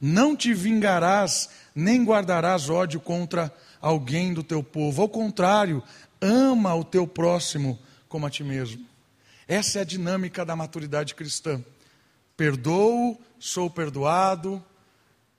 [0.00, 5.02] Não te vingarás, nem guardarás ódio contra alguém do teu povo.
[5.02, 5.82] Ao contrário,
[6.20, 8.84] ama o teu próximo como a ti mesmo.
[9.46, 11.62] Essa é a dinâmica da maturidade cristã.
[12.36, 14.64] Perdoo, sou perdoado,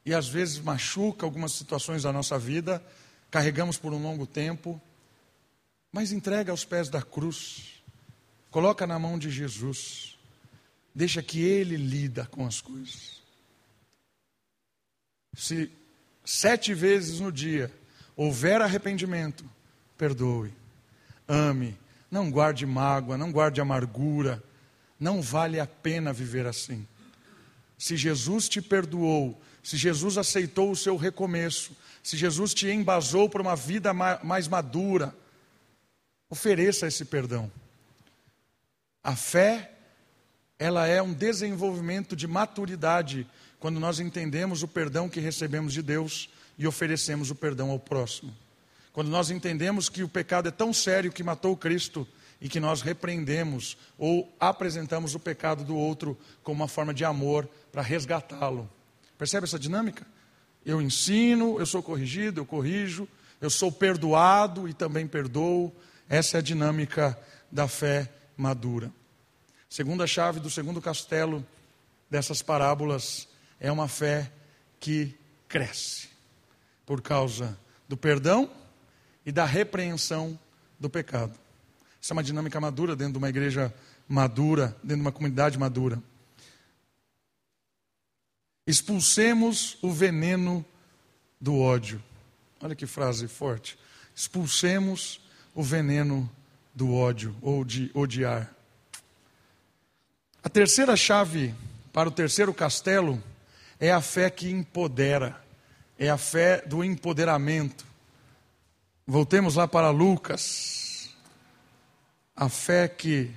[0.06, 2.82] e às vezes machuca algumas situações da nossa vida,
[3.32, 4.80] carregamos por um longo tempo,
[5.96, 7.82] mas entrega aos pés da cruz,
[8.52, 10.20] coloca na mão de Jesus,
[10.94, 13.22] deixa que Ele lida com as coisas.
[15.38, 15.72] Se
[16.26, 17.72] sete vezes no dia
[18.14, 19.50] houver arrependimento,
[19.98, 20.52] perdoe,
[21.30, 21.78] ame,
[22.12, 24.44] não guarde mágoa, não guarde amargura,
[25.00, 26.86] não vale a pena viver assim.
[27.78, 31.72] Se Jesus te perdoou, se Jesus aceitou o seu recomeço,
[32.04, 35.16] se Jesus te embasou para uma vida mais madura,
[36.30, 37.52] ofereça esse perdão.
[39.04, 39.72] A fé,
[40.58, 43.28] ela é um desenvolvimento de maturidade
[43.60, 48.34] quando nós entendemos o perdão que recebemos de Deus e oferecemos o perdão ao próximo.
[48.94, 52.08] Quando nós entendemos que o pecado é tão sério que matou Cristo
[52.40, 57.50] e que nós repreendemos ou apresentamos o pecado do outro como uma forma de amor
[57.72, 58.70] para resgatá-lo.
[59.18, 60.06] Percebe essa dinâmica?
[60.66, 63.08] Eu ensino, eu sou corrigido, eu corrijo,
[63.40, 65.74] eu sou perdoado e também perdoo.
[66.08, 67.18] Essa é a dinâmica
[67.52, 68.92] da fé madura.
[69.70, 71.46] Segunda chave do segundo castelo
[72.10, 73.28] dessas parábolas
[73.60, 74.32] é uma fé
[74.80, 75.16] que
[75.48, 76.10] cresce
[76.86, 78.50] por causa do perdão
[79.26, 80.40] e da repreensão
[80.80, 81.38] do pecado.
[82.00, 83.74] Isso é uma dinâmica madura dentro de uma igreja
[84.08, 86.02] madura, dentro de uma comunidade madura.
[88.68, 90.64] Expulsemos o veneno
[91.42, 92.04] do ódio.
[92.62, 93.78] Olha que frase forte.
[94.16, 95.20] Expulsemos
[95.56, 96.30] o veneno
[96.74, 98.54] do ódio ou de odiar.
[100.44, 101.56] A terceira chave
[101.94, 103.24] para o terceiro castelo
[103.80, 105.42] é a fé que empodera,
[105.98, 107.86] é a fé do empoderamento.
[109.08, 111.10] Voltemos lá para Lucas,
[112.36, 113.32] a fé que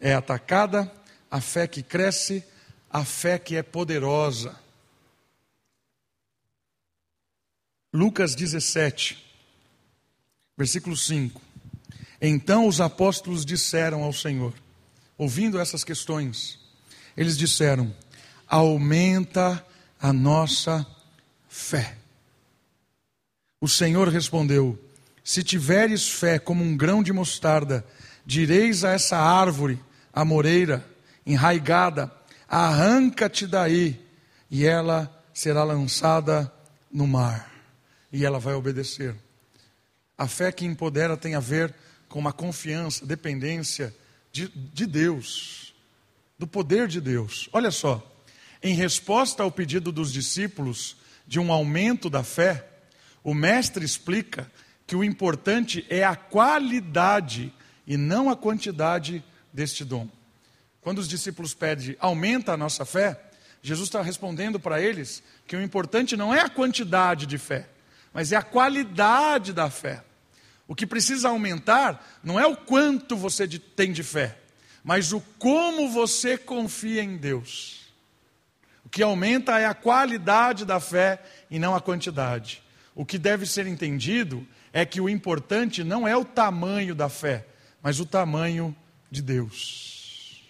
[0.00, 0.90] é atacada,
[1.30, 2.44] a fé que cresce,
[2.88, 4.56] a fé que é poderosa.
[7.92, 9.22] Lucas 17,
[10.56, 11.45] versículo 5.
[12.20, 14.54] Então os apóstolos disseram ao Senhor,
[15.18, 16.58] ouvindo essas questões,
[17.16, 17.94] eles disseram:
[18.46, 19.64] Aumenta
[20.00, 20.86] a nossa
[21.48, 21.96] fé.
[23.60, 24.78] O Senhor respondeu:
[25.22, 27.84] Se tiveres fé como um grão de mostarda,
[28.26, 29.78] Direis a essa árvore,
[30.12, 30.84] a moreira,
[31.24, 32.10] enraigada,
[32.48, 34.04] arranca-te daí,
[34.50, 36.52] e ela será lançada
[36.90, 37.48] no mar,
[38.12, 39.14] e ela vai obedecer.
[40.18, 41.72] A fé que empodera tem a ver
[42.16, 43.94] com uma confiança, dependência
[44.32, 45.74] de, de Deus,
[46.38, 47.46] do poder de Deus.
[47.52, 48.02] Olha só,
[48.62, 52.66] em resposta ao pedido dos discípulos de um aumento da fé,
[53.22, 54.50] o Mestre explica
[54.86, 57.52] que o importante é a qualidade
[57.86, 60.08] e não a quantidade deste dom.
[60.80, 63.20] Quando os discípulos pedem, aumenta a nossa fé,
[63.60, 67.68] Jesus está respondendo para eles que o importante não é a quantidade de fé,
[68.10, 70.02] mas é a qualidade da fé.
[70.68, 74.38] O que precisa aumentar não é o quanto você tem de fé,
[74.82, 77.86] mas o como você confia em Deus.
[78.84, 82.62] O que aumenta é a qualidade da fé e não a quantidade.
[82.94, 87.46] o que deve ser entendido é que o importante não é o tamanho da fé,
[87.82, 88.74] mas o tamanho
[89.10, 90.42] de Deus.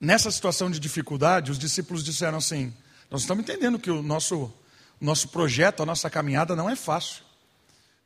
[0.00, 2.72] Nessa situação de dificuldade, os discípulos disseram assim:
[3.10, 4.52] Nós estamos entendendo que o nosso,
[5.00, 7.25] nosso projeto, a nossa caminhada não é fácil.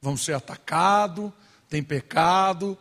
[0.02, 1.30] Vamos ser atacados,
[1.68, 2.76] tem pecado,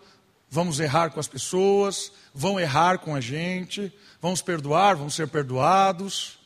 [0.49, 6.39] vamos errar com as pessoas, vão errar com a gente, vamos perdoar, vamos ser perdoados.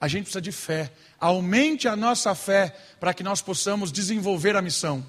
[0.00, 0.92] A gente precisa de fé.
[1.20, 5.06] Aumente a nossa fé para que nós possamos desenvolver a missão.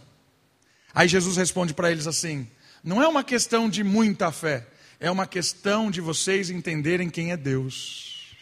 [0.93, 2.47] Aí Jesus responde para eles assim:
[2.83, 4.67] não é uma questão de muita fé,
[4.99, 8.35] é uma questão de vocês entenderem quem é Deus.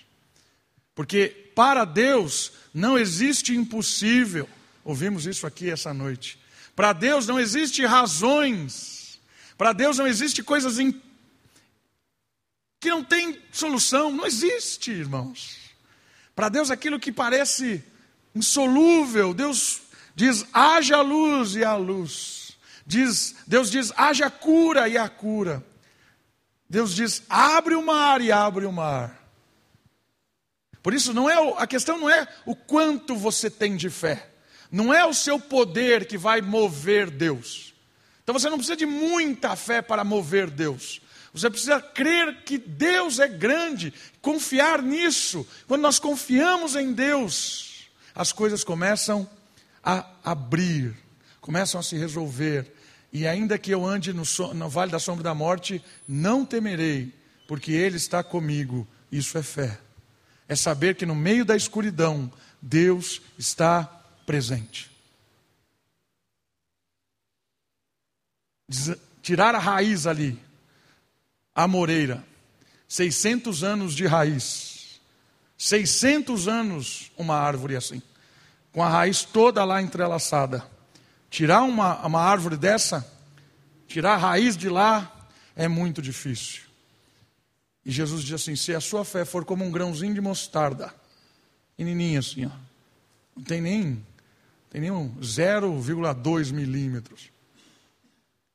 [0.93, 4.47] Porque para Deus não existe impossível.
[4.83, 6.40] Ouvimos isso aqui essa noite.
[6.75, 9.19] Para Deus não existe razões.
[9.57, 10.99] Para Deus não existe coisas in...
[12.79, 14.11] que não tem solução.
[14.11, 15.57] Não existe, irmãos.
[16.35, 17.83] Para Deus, aquilo que parece
[18.33, 19.81] insolúvel, Deus
[20.15, 22.57] diz: haja luz e a luz.
[22.85, 25.63] Diz, Deus diz: haja cura e a cura.
[26.69, 29.21] Deus diz: abre o mar e abre o mar.
[30.81, 34.30] Por isso, não é a questão não é o quanto você tem de fé,
[34.71, 37.73] não é o seu poder que vai mover Deus.
[38.23, 41.01] Então você não precisa de muita fé para mover Deus.
[41.33, 45.47] Você precisa crer que Deus é grande, confiar nisso.
[45.67, 49.29] Quando nós confiamos em Deus, as coisas começam
[49.83, 50.95] a abrir,
[51.39, 52.73] começam a se resolver.
[53.13, 57.13] E ainda que eu ande no, no vale da sombra da morte, não temerei,
[57.47, 58.87] porque Ele está comigo.
[59.11, 59.79] Isso é fé.
[60.47, 62.31] É saber que no meio da escuridão,
[62.61, 64.00] Deus está
[64.31, 64.89] presente.
[69.21, 70.39] Tirar a raiz ali
[71.53, 72.23] a moreira.
[72.87, 75.01] 600 anos de raiz.
[75.57, 78.01] 600 anos uma árvore assim.
[78.71, 80.65] Com a raiz toda lá entrelaçada.
[81.29, 83.05] Tirar uma, uma árvore dessa,
[83.85, 86.63] tirar a raiz de lá, é muito difícil.
[87.85, 90.93] E Jesus diz assim: se a sua fé for como um grãozinho de mostarda,
[91.75, 92.51] pequenininho assim, ó,
[93.35, 94.05] não tem nem,
[94.71, 97.23] tem nem 0,2 milímetros.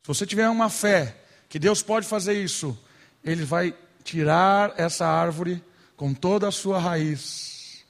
[0.02, 1.14] Se você tiver uma fé
[1.46, 2.76] que Deus pode fazer isso,
[3.22, 5.62] ele vai tirar essa árvore
[5.94, 7.84] com toda a sua raiz.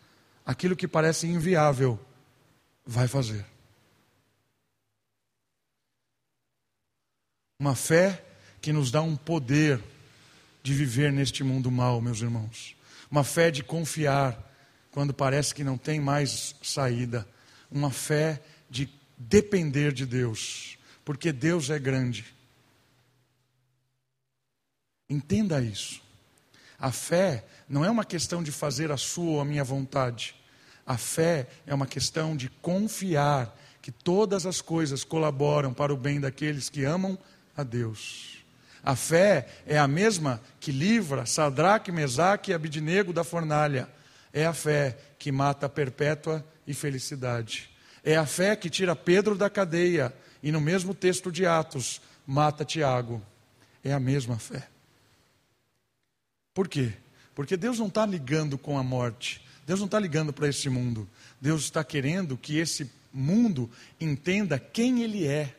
[0.44, 1.98] Aquilo que parece inviável,
[2.84, 3.44] vai fazer.
[7.60, 8.24] Uma fé
[8.60, 9.82] que nos dá um poder
[10.64, 12.76] de viver neste mundo mal, meus irmãos.
[13.08, 14.36] Uma fé de confiar
[14.90, 17.26] quando parece que não tem mais saída.
[17.70, 22.24] Uma fé de depender de Deus, porque Deus é grande.
[25.08, 26.02] Entenda isso.
[26.78, 30.34] A fé não é uma questão de fazer a sua ou a minha vontade.
[30.84, 36.20] A fé é uma questão de confiar que todas as coisas colaboram para o bem
[36.20, 37.18] daqueles que amam
[37.56, 38.44] a Deus.
[38.82, 43.88] A fé é a mesma que livra Sadraque, Mesaque e Abidnego da fornalha.
[44.32, 47.70] É a fé que mata a perpétua e felicidade.
[48.02, 52.64] É a fé que tira Pedro da cadeia e no mesmo texto de Atos mata
[52.64, 53.22] Tiago.
[53.82, 54.68] É a mesma fé.
[56.54, 56.92] Por quê?
[57.34, 59.44] Porque Deus não está ligando com a morte.
[59.66, 61.08] Deus não está ligando para esse mundo.
[61.40, 65.54] Deus está querendo que esse mundo entenda quem Ele é.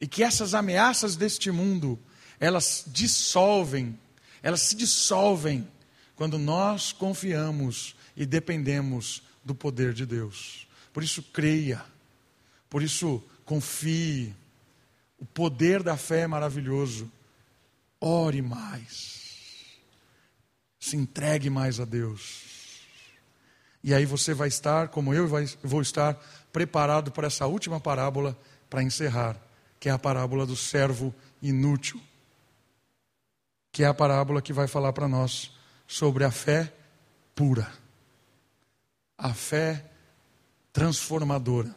[0.00, 1.98] E que essas ameaças deste mundo,
[2.38, 3.98] elas dissolvem,
[4.42, 5.66] elas se dissolvem
[6.14, 10.68] quando nós confiamos e dependemos do poder de Deus.
[10.92, 11.84] Por isso, creia.
[12.70, 14.34] Por isso, confie.
[15.18, 17.10] O poder da fé é maravilhoso.
[18.00, 19.18] Ore mais
[20.88, 22.46] se entregue mais a Deus.
[23.82, 25.28] E aí você vai estar, como eu
[25.62, 26.14] vou estar,
[26.52, 28.36] preparado para essa última parábola
[28.68, 29.36] para encerrar,
[29.78, 32.00] que é a parábola do servo inútil,
[33.70, 35.52] que é a parábola que vai falar para nós
[35.86, 36.72] sobre a fé
[37.34, 37.70] pura,
[39.18, 39.84] a fé
[40.72, 41.74] transformadora.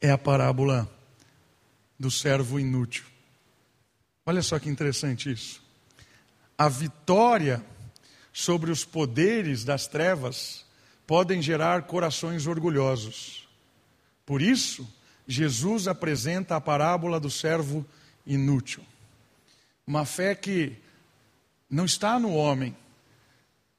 [0.00, 0.88] É a parábola
[1.98, 3.04] do servo inútil.
[4.24, 5.64] Olha só que interessante isso
[6.56, 7.64] a vitória
[8.32, 10.64] sobre os poderes das trevas
[11.06, 13.46] podem gerar corações orgulhosos.
[14.24, 14.88] Por isso,
[15.26, 17.84] Jesus apresenta a parábola do servo
[18.26, 18.84] inútil.
[19.86, 20.76] Uma fé que
[21.68, 22.74] não está no homem,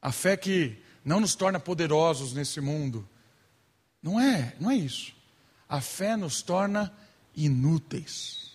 [0.05, 3.09] a fé que não nos torna poderosos nesse mundo.
[4.03, 5.15] Não é, não é isso.
[5.67, 6.93] A fé nos torna
[7.35, 8.51] inúteis.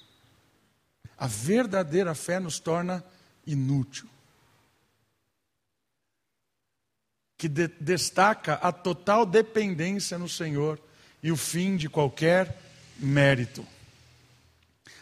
[1.19, 3.05] A verdadeira fé nos torna
[3.45, 4.09] inútil.
[7.37, 10.79] que de destaca a total dependência no Senhor
[11.23, 12.61] e o fim de qualquer
[12.99, 13.67] mérito.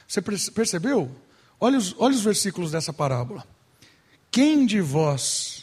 [0.07, 1.15] Você percebeu?
[1.59, 3.45] Olha os, olha os versículos dessa parábola.
[4.31, 5.58] Quem de vós,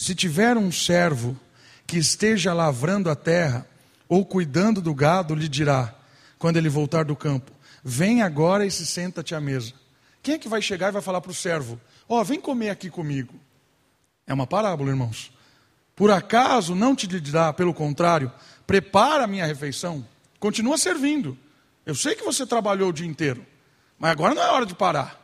[0.00, 1.38] se tiver um servo
[1.86, 3.66] que esteja lavrando a terra
[4.08, 5.94] ou cuidando do gado, lhe dirá,
[6.38, 7.52] quando ele voltar do campo:
[7.84, 9.74] Vem agora e se senta-te à mesa.
[10.22, 11.78] Quem é que vai chegar e vai falar para o servo:
[12.08, 13.34] Ó, oh, vem comer aqui comigo?
[14.26, 15.30] É uma parábola, irmãos.
[15.94, 18.32] Por acaso não te dirá, pelo contrário,
[18.66, 20.02] prepara a minha refeição,
[20.38, 21.36] continua servindo.
[21.84, 23.44] Eu sei que você trabalhou o dia inteiro,
[23.98, 25.20] mas agora não é hora de parar.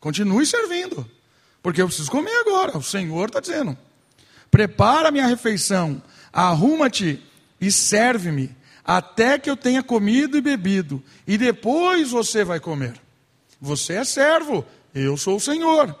[0.00, 1.06] Continue servindo,
[1.62, 2.78] porque eu preciso comer agora.
[2.78, 3.76] O Senhor está dizendo:
[4.54, 6.00] prepara minha refeição,
[6.32, 7.20] arruma-te
[7.60, 12.94] e serve-me, até que eu tenha comido e bebido, e depois você vai comer.
[13.60, 15.98] Você é servo, eu sou o Senhor.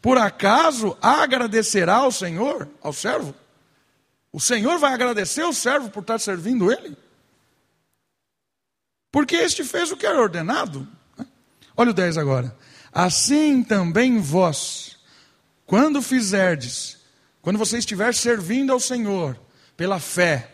[0.00, 3.34] Por acaso agradecerá ao Senhor, ao servo?
[4.32, 6.96] O Senhor vai agradecer ao servo por estar servindo ele?
[9.10, 10.86] Porque este fez o que era ordenado.
[11.76, 12.56] Olha o 10 agora.
[12.92, 14.96] Assim também vós,
[15.66, 16.99] quando fizerdes,
[17.42, 19.38] quando você estiver servindo ao Senhor
[19.76, 20.50] pela fé,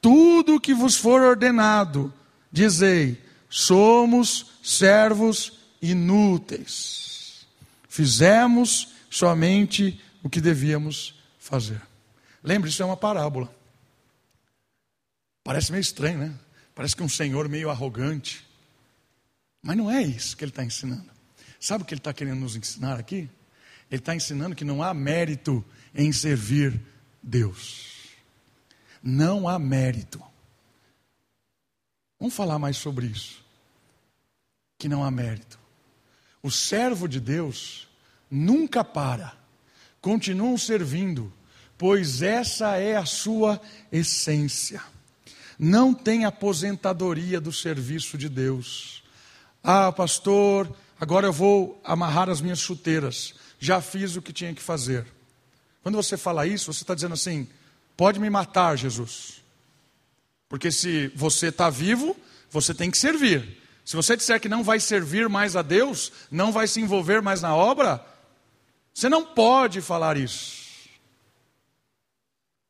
[0.00, 2.12] tudo o que vos for ordenado,
[2.50, 7.46] dizei: somos servos inúteis.
[7.88, 11.80] Fizemos somente o que devíamos fazer.
[12.42, 13.52] Lembre, isso é uma parábola.
[15.42, 16.34] Parece meio estranho, né?
[16.74, 18.46] Parece que um senhor meio arrogante.
[19.62, 21.10] Mas não é isso que ele está ensinando.
[21.58, 23.28] Sabe o que ele está querendo nos ensinar aqui?
[23.90, 25.64] Ele está ensinando que não há mérito
[25.94, 26.80] em servir
[27.22, 27.88] Deus.
[29.02, 30.22] Não há mérito.
[32.18, 33.44] Vamos falar mais sobre isso.
[34.78, 35.58] Que não há mérito.
[36.42, 37.88] O servo de Deus
[38.30, 39.34] nunca para,
[40.00, 41.32] continuam servindo,
[41.76, 43.60] pois essa é a sua
[43.90, 44.82] essência.
[45.58, 49.02] Não tem aposentadoria do serviço de Deus.
[49.62, 53.34] Ah, pastor, agora eu vou amarrar as minhas chuteiras.
[53.58, 55.06] Já fiz o que tinha que fazer.
[55.82, 57.48] Quando você fala isso, você está dizendo assim:
[57.96, 59.42] pode me matar, Jesus.
[60.48, 62.16] Porque se você está vivo,
[62.50, 63.58] você tem que servir.
[63.84, 67.40] Se você disser que não vai servir mais a Deus, não vai se envolver mais
[67.40, 68.04] na obra,
[68.92, 70.88] você não pode falar isso.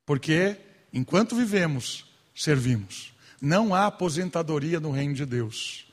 [0.07, 0.57] Porque
[0.93, 3.12] enquanto vivemos, servimos.
[3.41, 5.86] Não há aposentadoria no reino de Deus.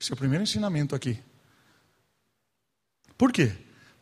[0.00, 1.18] Esse é o primeiro ensinamento aqui.
[3.16, 3.52] Por quê?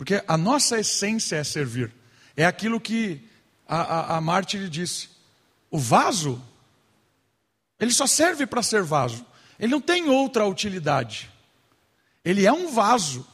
[0.02, 1.92] Porque a nossa essência é servir.
[2.36, 3.20] É aquilo que
[3.68, 5.10] a, a, a disse.
[5.70, 6.42] O vaso,
[7.78, 9.24] ele só serve para ser vaso.
[9.60, 11.30] Ele não tem outra utilidade.
[12.24, 13.24] Ele é um vaso.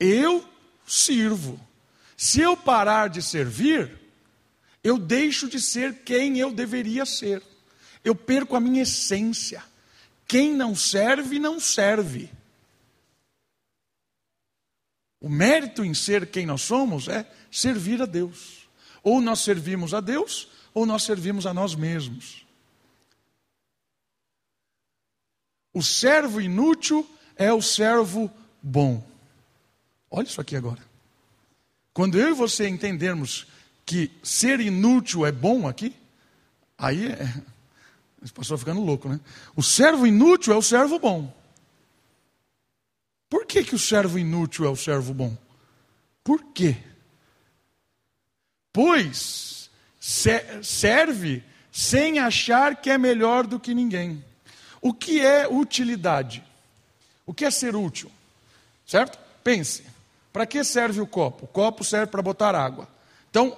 [0.00, 0.44] Eu
[0.84, 1.60] sirvo.
[2.16, 4.00] Se eu parar de servir,
[4.82, 7.40] eu deixo de ser quem eu deveria ser.
[8.02, 9.62] Eu perco a minha essência.
[10.26, 12.28] Quem não serve, não serve.
[15.20, 18.68] O mérito em ser quem nós somos é servir a Deus.
[19.02, 22.46] Ou nós servimos a Deus, ou nós servimos a nós mesmos.
[25.72, 28.30] O servo inútil é o servo
[28.62, 29.04] bom.
[30.10, 30.82] Olha isso aqui agora.
[31.92, 33.46] Quando eu e você entendermos
[33.84, 35.94] que ser inútil é bom aqui,
[36.76, 37.42] aí é.
[38.22, 39.20] Esse pastor ficando louco, né?
[39.54, 41.32] O servo inútil é o servo bom.
[43.28, 45.36] Por que, que o servo inútil é o servo bom?
[46.24, 46.76] Por quê?
[48.72, 49.70] Pois
[50.00, 54.24] serve sem achar que é melhor do que ninguém.
[54.80, 56.42] O que é utilidade?
[57.26, 58.10] O que é ser útil?
[58.86, 59.18] Certo?
[59.44, 59.84] Pense.
[60.32, 61.44] Para que serve o copo?
[61.44, 62.88] O copo serve para botar água.
[63.30, 63.56] Então,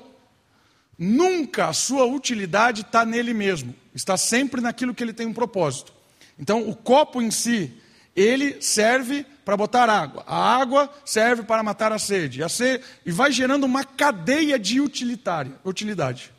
[0.98, 5.92] nunca a sua utilidade está nele mesmo, está sempre naquilo que ele tem um propósito.
[6.38, 7.79] Então, o copo em si,
[8.14, 13.10] ele serve para botar água, a água serve para matar a sede, a sede e
[13.10, 16.32] vai gerando uma cadeia de utilitária, utilidade.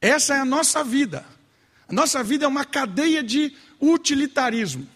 [0.00, 1.24] Essa é a nossa vida.
[1.88, 4.88] A nossa vida é uma cadeia de utilitarismo.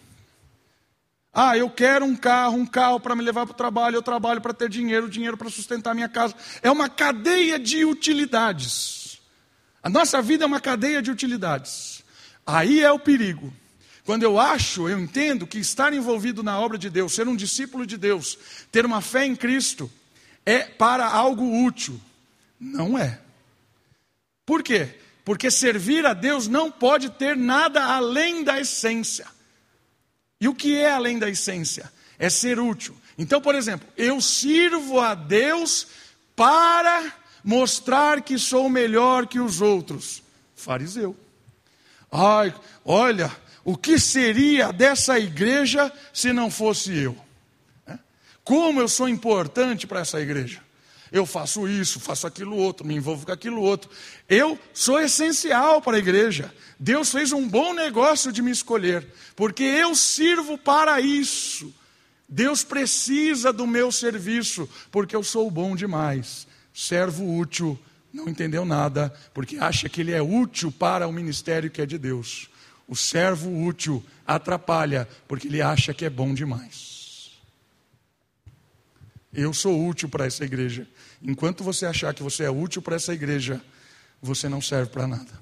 [1.31, 4.41] Ah, eu quero um carro, um carro para me levar para o trabalho, eu trabalho
[4.41, 6.35] para ter dinheiro, dinheiro para sustentar minha casa.
[6.61, 9.21] É uma cadeia de utilidades.
[9.81, 12.03] A nossa vida é uma cadeia de utilidades.
[12.45, 13.53] Aí é o perigo.
[14.09, 17.85] Quando eu acho, eu entendo que estar envolvido na obra de Deus, ser um discípulo
[17.85, 18.39] de Deus,
[18.71, 19.87] ter uma fé em Cristo,
[20.43, 22.01] é para algo útil.
[22.59, 23.21] Não é.
[24.47, 24.95] Por quê?
[25.23, 29.27] Porque servir a Deus não pode ter nada além da essência.
[30.41, 31.93] E o que é além da essência?
[32.17, 32.97] É ser útil.
[33.15, 35.85] Então, por exemplo, eu sirvo a Deus
[36.35, 40.23] para mostrar que sou melhor que os outros.
[40.55, 41.15] Fariseu.
[42.11, 42.51] Ai,
[42.83, 43.31] olha,
[43.69, 47.15] o que seria dessa igreja se não fosse eu?
[48.43, 50.59] Como eu sou importante para essa igreja?
[51.11, 53.91] Eu faço isso, faço aquilo outro, me envolvo com aquilo outro.
[54.27, 56.51] Eu sou essencial para a igreja.
[56.79, 59.05] Deus fez um bom negócio de me escolher,
[59.35, 61.71] porque eu sirvo para isso.
[62.27, 66.47] Deus precisa do meu serviço, porque eu sou bom demais.
[66.73, 67.77] Servo útil,
[68.11, 71.99] não entendeu nada, porque acha que ele é útil para o ministério que é de
[71.99, 72.49] Deus.
[72.89, 77.39] O servo útil atrapalha, porque ele acha que é bom demais.
[79.31, 80.85] Eu sou útil para essa igreja.
[81.21, 83.63] Enquanto você achar que você é útil para essa igreja,
[84.21, 85.39] você não serve para nada.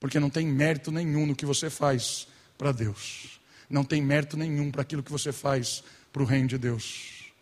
[0.00, 2.26] Porque não tem mérito nenhum no que você faz
[2.58, 3.38] para Deus
[3.70, 7.32] não tem mérito nenhum para aquilo que você faz para o reino de Deus.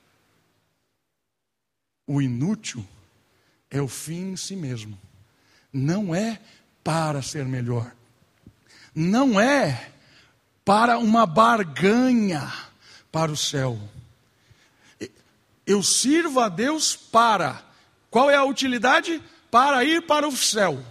[2.07, 2.87] O inútil
[3.71, 4.99] é o fim em si mesmo,
[5.73, 6.41] não é
[6.85, 7.95] para ser melhor,
[8.95, 9.91] não é
[10.65, 12.53] para uma barganha
[13.11, 13.79] para o céu.
[15.67, 17.63] Eu sirvo a Deus para.
[18.11, 19.23] Qual é a utilidade?
[19.51, 20.83] Para ir para o céu.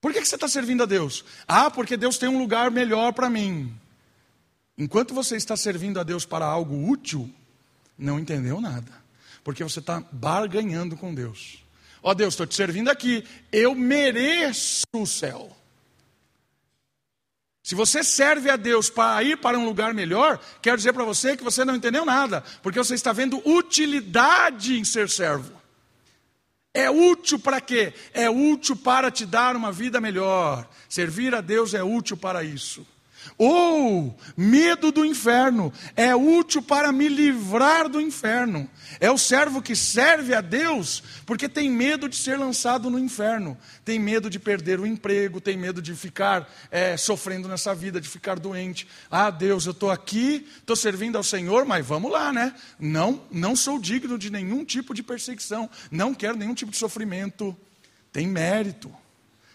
[0.00, 1.24] Por que, você está servindo a Deus?
[1.46, 3.72] Ah, porque Deus tem um lugar melhor para mim.
[4.76, 7.30] Enquanto você está servindo a Deus para algo útil,
[7.96, 8.90] não entendeu nada.
[9.44, 11.62] Porque você está barganhando com Deus.
[12.02, 15.56] Ó oh, Deus, estou te servindo aqui, eu mereço o céu.
[17.62, 21.36] Se você serve a Deus para ir para um lugar melhor, quero dizer para você
[21.36, 25.62] que você não entendeu nada, porque você está vendo utilidade em ser servo.
[26.74, 27.92] É útil para quê?
[28.12, 30.68] É útil para te dar uma vida melhor.
[30.88, 32.86] Servir a Deus é útil para isso.
[33.38, 38.68] Ou medo do inferno é útil para me livrar do inferno.
[39.00, 43.56] É o servo que serve a Deus porque tem medo de ser lançado no inferno,
[43.84, 48.08] tem medo de perder o emprego, tem medo de ficar é, sofrendo nessa vida, de
[48.08, 48.86] ficar doente.
[49.10, 52.54] Ah, Deus, eu estou aqui, estou servindo ao Senhor, mas vamos lá, né?
[52.78, 57.56] Não, não sou digno de nenhum tipo de perseguição, não quero nenhum tipo de sofrimento.
[58.12, 58.94] Tem mérito,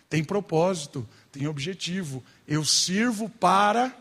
[0.09, 2.23] tem propósito, tem objetivo.
[2.47, 3.95] Eu sirvo para.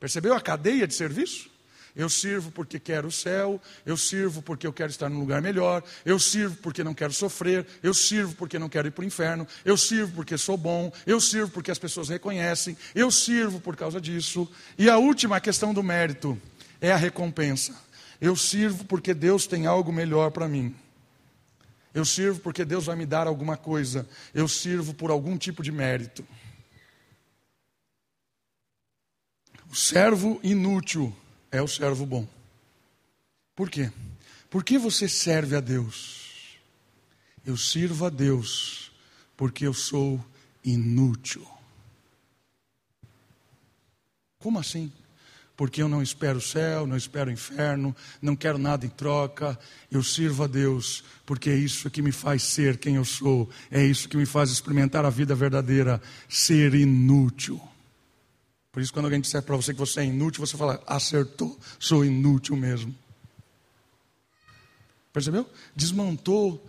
[0.00, 1.50] Percebeu a cadeia de serviço?
[1.98, 5.82] Eu sirvo porque quero o céu, eu sirvo porque eu quero estar num lugar melhor,
[6.04, 9.44] eu sirvo porque não quero sofrer, eu sirvo porque não quero ir para o inferno,
[9.64, 14.00] eu sirvo porque sou bom, eu sirvo porque as pessoas reconhecem, eu sirvo por causa
[14.00, 14.48] disso.
[14.78, 16.40] E a última questão do mérito
[16.80, 17.74] é a recompensa.
[18.20, 20.76] Eu sirvo porque Deus tem algo melhor para mim.
[21.92, 24.08] Eu sirvo porque Deus vai me dar alguma coisa.
[24.32, 26.24] Eu sirvo por algum tipo de mérito.
[29.70, 31.14] O servo inútil
[31.50, 32.26] é o servo bom.
[33.54, 33.90] Por quê?
[34.48, 36.56] Por que você serve a Deus?
[37.44, 38.90] Eu sirvo a Deus
[39.36, 40.24] porque eu sou
[40.64, 41.46] inútil.
[44.38, 44.92] Como assim?
[45.56, 49.58] Porque eu não espero o céu, não espero o inferno, não quero nada em troca.
[49.90, 53.84] Eu sirvo a Deus porque é isso que me faz ser quem eu sou, é
[53.84, 57.60] isso que me faz experimentar a vida verdadeira, ser inútil.
[58.78, 62.04] Por isso, quando alguém disser para você que você é inútil, você fala, acertou, sou
[62.04, 62.94] inútil mesmo.
[65.12, 65.44] Percebeu?
[65.74, 66.64] Desmontou,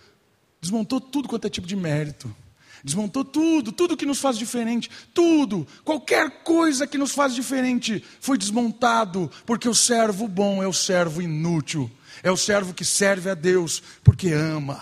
[0.59, 2.35] desmontou tudo quanto é tipo de mérito.
[2.83, 8.39] Desmontou tudo, tudo que nos faz diferente, tudo, qualquer coisa que nos faz diferente foi
[8.39, 11.91] desmontado, porque o servo bom é o servo inútil,
[12.23, 14.81] é o servo que serve a Deus porque ama.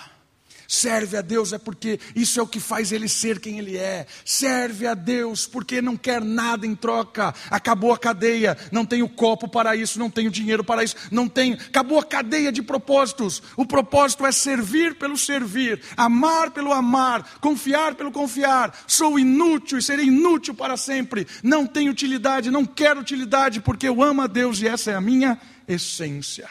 [0.67, 4.05] Serve a Deus é porque isso é o que faz ele ser quem ele é.
[4.25, 7.33] Serve a Deus porque não quer nada em troca.
[7.49, 11.55] Acabou a cadeia, não tenho copo para isso, não tenho dinheiro para isso, não tenho.
[11.55, 13.41] Acabou a cadeia de propósitos.
[13.55, 18.77] O propósito é servir pelo servir, amar pelo amar, confiar pelo confiar.
[18.85, 21.25] Sou inútil e serei inútil para sempre.
[21.41, 25.01] Não tenho utilidade, não quero utilidade porque eu amo a Deus e essa é a
[25.01, 26.49] minha essência.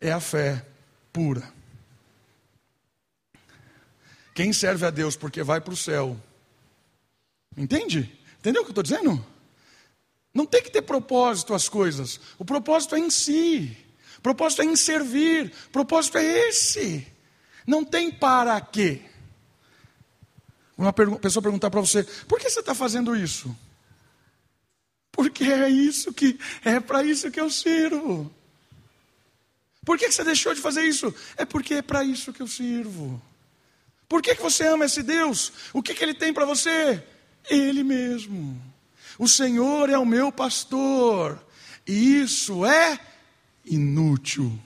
[0.00, 0.64] É a fé
[1.12, 1.59] pura.
[4.34, 6.20] Quem serve a Deus porque vai para o céu.
[7.56, 8.18] Entende?
[8.38, 9.24] Entendeu o que eu estou dizendo?
[10.32, 12.20] Não tem que ter propósito as coisas.
[12.38, 13.76] O propósito é em si.
[14.18, 15.52] O propósito é em servir.
[15.66, 17.06] O propósito é esse.
[17.66, 19.02] Não tem para quê.
[20.78, 23.54] Uma pessoa perguntar para você: por que você está fazendo isso?
[25.12, 28.32] Porque é isso que é para isso que eu sirvo.
[29.84, 31.12] Por que você deixou de fazer isso?
[31.36, 33.20] É porque é para isso que eu sirvo.
[34.10, 35.52] Por que, que você ama esse Deus?
[35.72, 37.00] O que, que ele tem para você?
[37.48, 38.60] Ele mesmo.
[39.16, 41.40] O Senhor é o meu pastor.
[41.86, 42.98] E isso é
[43.64, 44.58] inútil.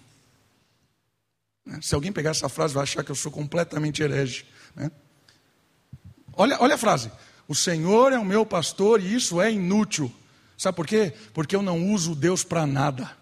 [1.83, 4.47] Se alguém pegar essa frase, vai achar que eu sou completamente herege.
[4.75, 4.91] Né?
[6.33, 7.13] Olha, olha a frase:
[7.47, 10.11] O Senhor é o meu pastor e isso é inútil.
[10.57, 11.13] Sabe por quê?
[11.35, 13.15] Porque eu não uso Deus para nada.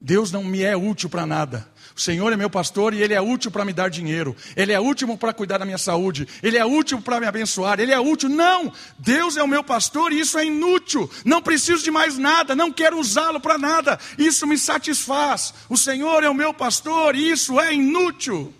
[0.00, 1.68] Deus não me é útil para nada.
[1.94, 4.34] O Senhor é meu pastor e Ele é útil para me dar dinheiro.
[4.56, 6.26] Ele é útil para cuidar da minha saúde.
[6.42, 7.78] Ele é útil para me abençoar.
[7.78, 8.30] Ele é útil.
[8.30, 8.72] Não!
[8.98, 11.10] Deus é o meu pastor e isso é inútil.
[11.22, 12.56] Não preciso de mais nada.
[12.56, 13.98] Não quero usá-lo para nada.
[14.16, 15.52] Isso me satisfaz.
[15.68, 18.54] O Senhor é o meu pastor e isso é inútil.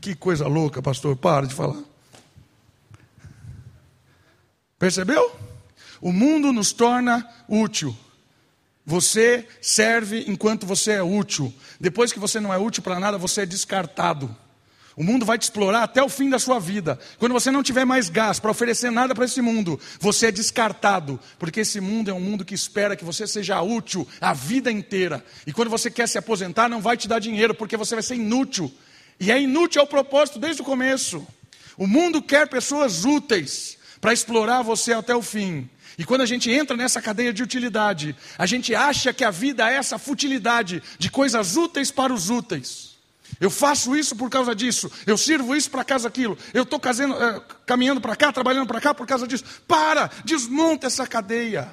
[0.00, 1.16] Que coisa louca, pastor.
[1.16, 1.82] Para de falar.
[4.78, 5.36] Percebeu?
[6.00, 7.96] O mundo nos torna útil.
[8.90, 11.54] Você serve enquanto você é útil.
[11.78, 14.36] Depois que você não é útil para nada, você é descartado.
[14.96, 16.98] O mundo vai te explorar até o fim da sua vida.
[17.16, 21.20] Quando você não tiver mais gás para oferecer nada para esse mundo, você é descartado,
[21.38, 25.24] porque esse mundo é um mundo que espera que você seja útil a vida inteira.
[25.46, 28.16] E quando você quer se aposentar, não vai te dar dinheiro, porque você vai ser
[28.16, 28.74] inútil.
[29.20, 31.24] E é inútil ao propósito desde o começo.
[31.78, 35.70] O mundo quer pessoas úteis para explorar você até o fim.
[36.00, 39.70] E quando a gente entra nessa cadeia de utilidade, a gente acha que a vida
[39.70, 42.96] é essa futilidade de coisas úteis para os úteis.
[43.38, 47.42] Eu faço isso por causa disso, eu sirvo isso para casa aquilo, eu estou é,
[47.66, 49.44] caminhando para cá, trabalhando para cá por causa disso.
[49.68, 51.68] Para, desmonta essa cadeia.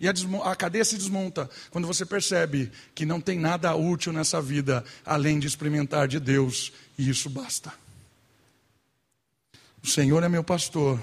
[0.00, 0.12] E a,
[0.50, 5.38] a, cadeia se desmonta quando você percebe que não tem nada útil nessa vida além
[5.38, 7.72] de experimentar de Deus, e isso basta.
[9.80, 11.00] O Senhor é meu pastor,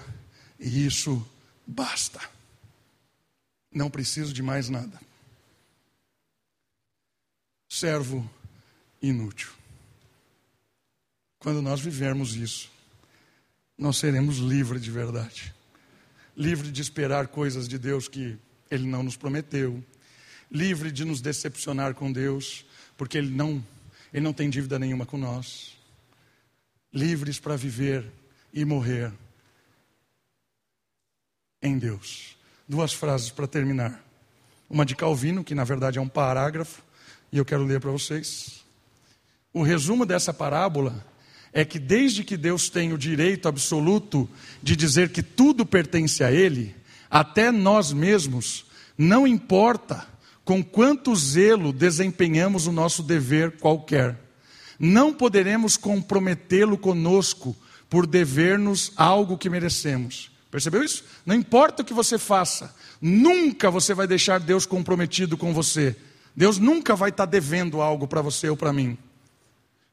[0.59, 1.25] e isso
[1.65, 2.19] basta.
[3.71, 4.99] Não preciso de mais nada.
[7.69, 8.29] Servo
[9.01, 9.49] inútil.
[11.39, 12.69] Quando nós vivermos isso,
[13.77, 15.53] nós seremos livres de verdade.
[16.35, 18.37] Livre de esperar coisas de Deus que
[18.69, 19.81] Ele não nos prometeu.
[20.51, 22.65] Livre de nos decepcionar com Deus,
[22.97, 23.65] porque Ele não,
[24.13, 25.77] Ele não tem dívida nenhuma com nós.
[26.93, 28.05] Livres para viver
[28.53, 29.13] e morrer
[31.61, 32.40] em Deus
[32.71, 34.01] duas frases para terminar.
[34.69, 36.81] Uma de Calvino, que na verdade é um parágrafo,
[37.29, 38.63] e eu quero ler para vocês.
[39.53, 41.05] O resumo dessa parábola
[41.51, 44.29] é que desde que Deus tem o direito absoluto
[44.63, 46.73] de dizer que tudo pertence a Ele,
[47.09, 48.65] até nós mesmos,
[48.97, 50.07] não importa
[50.45, 54.17] com quanto zelo desempenhamos o nosso dever qualquer,
[54.79, 57.53] não poderemos comprometê-lo conosco
[57.89, 60.30] por dever-nos algo que merecemos.
[60.51, 61.05] Percebeu isso?
[61.25, 65.95] Não importa o que você faça, nunca você vai deixar Deus comprometido com você.
[66.35, 68.97] Deus nunca vai estar devendo algo para você ou para mim.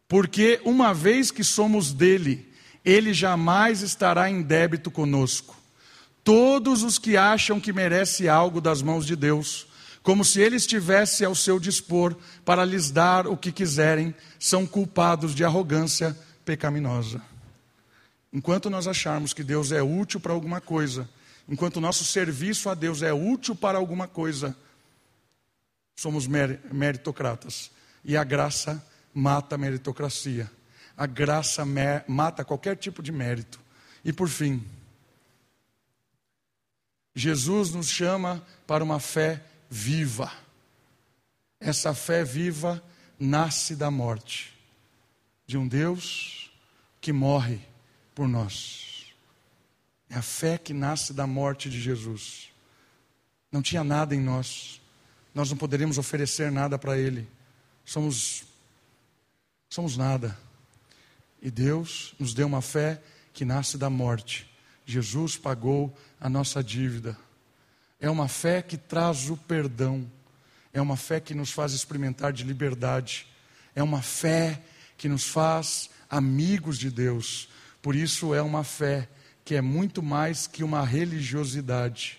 [0.09, 2.49] Porque uma vez que somos dele,
[2.85, 5.57] ele jamais estará em débito conosco.
[6.25, 9.67] Todos os que acham que merece algo das mãos de Deus,
[10.03, 15.35] como se ele estivesse ao seu dispor para lhes dar o que quiserem, são culpados
[15.35, 17.21] de arrogância pecaminosa.
[18.33, 21.09] Enquanto nós acharmos que Deus é útil para alguma coisa,
[21.49, 24.57] enquanto o nosso serviço a Deus é útil para alguma coisa,
[25.97, 27.71] somos meritocratas.
[28.05, 30.51] E a graça mata a meritocracia.
[30.97, 31.65] A graça
[32.07, 33.61] mata qualquer tipo de mérito.
[34.05, 34.65] E por fim,
[37.15, 40.31] Jesus nos chama para uma fé viva.
[41.59, 42.83] Essa fé viva
[43.19, 44.57] nasce da morte
[45.47, 46.53] de um Deus
[47.01, 47.68] que morre
[48.19, 49.15] por nós.
[50.11, 52.49] É a fé que nasce da morte de Jesus.
[53.53, 54.83] Não tinha nada em nós.
[55.33, 57.29] Nós não poderíamos oferecer nada para Ele.
[57.85, 58.43] Somos,
[59.71, 60.37] somos nada.
[61.41, 63.01] E Deus nos deu uma fé
[63.33, 64.51] que nasce da morte.
[64.85, 67.17] Jesus pagou a nossa dívida.
[68.01, 70.11] É uma fé que traz o perdão.
[70.73, 73.29] É uma fé que nos faz experimentar de liberdade.
[73.77, 74.61] É uma fé
[74.97, 77.49] que nos faz amigos de Deus.
[77.89, 79.09] Por isso é uma fé
[79.43, 82.19] que é muito mais que uma religiosidade.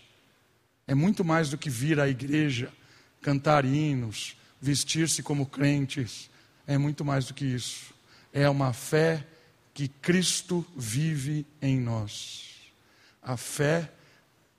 [0.88, 2.74] É muito mais do que vir à igreja,
[3.22, 6.28] cantar hinos, vestir-se como crentes.
[6.66, 7.94] É muito mais do que isso.
[8.34, 9.24] É uma fé
[9.72, 12.50] que Cristo vive em nós.
[13.22, 13.92] A fé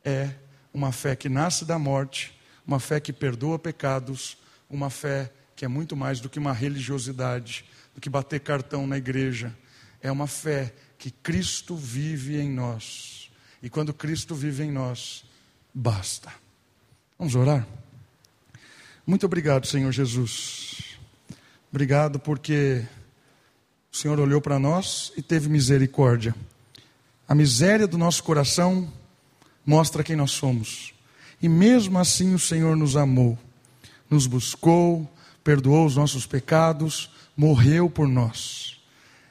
[0.04, 0.30] é
[0.72, 4.38] uma fé que nasce da morte, uma fé que perdoa pecados,
[4.70, 7.64] uma fé que é muito mais do que uma religiosidade,
[7.96, 9.52] do que bater cartão na igreja.
[10.00, 13.30] É uma fé que Cristo vive em nós.
[13.62, 15.24] E quando Cristo vive em nós,
[15.72, 16.30] basta.
[17.18, 17.66] Vamos orar?
[19.06, 20.98] Muito obrigado, Senhor Jesus.
[21.70, 22.84] Obrigado porque
[23.90, 26.34] o Senhor olhou para nós e teve misericórdia.
[27.26, 28.92] A miséria do nosso coração
[29.64, 30.92] mostra quem nós somos.
[31.40, 33.38] E mesmo assim o Senhor nos amou,
[34.10, 35.10] nos buscou,
[35.42, 38.78] perdoou os nossos pecados, morreu por nós.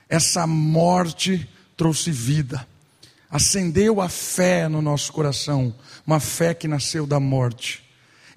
[0.09, 1.47] Essa morte
[1.79, 2.67] trouxe vida,
[3.31, 5.73] acendeu a fé no nosso coração,
[6.05, 7.81] uma fé que nasceu da morte.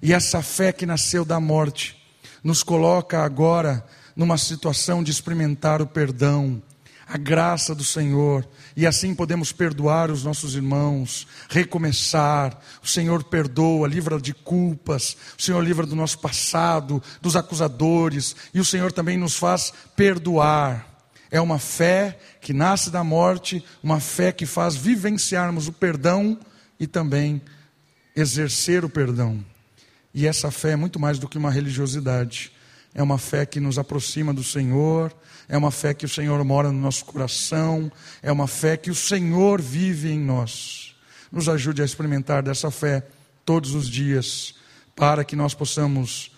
[0.01, 2.01] E essa fé que nasceu da morte
[2.41, 3.85] nos coloca agora
[4.15, 6.63] numa situação de experimentar o perdão,
[7.05, 12.57] a graça do Senhor, e assim podemos perdoar os nossos irmãos, recomeçar.
[12.81, 18.61] O Senhor perdoa, livra de culpas, o Senhor livra do nosso passado, dos acusadores, e
[18.61, 20.92] o Senhor também nos faz perdoar.
[21.33, 26.39] É uma fé que nasce da morte, uma fé que faz vivenciarmos o perdão
[26.79, 27.41] e também
[28.15, 29.43] exercer o perdão.
[30.13, 32.53] E essa fé é muito mais do que uma religiosidade
[32.93, 35.13] é uma fé que nos aproxima do Senhor,
[35.49, 38.95] é uma fé que o Senhor mora no nosso coração, é uma fé que o
[38.95, 40.95] Senhor vive em nós.
[41.31, 43.03] Nos ajude a experimentar dessa fé
[43.43, 44.55] todos os dias,
[44.95, 46.31] para que nós possamos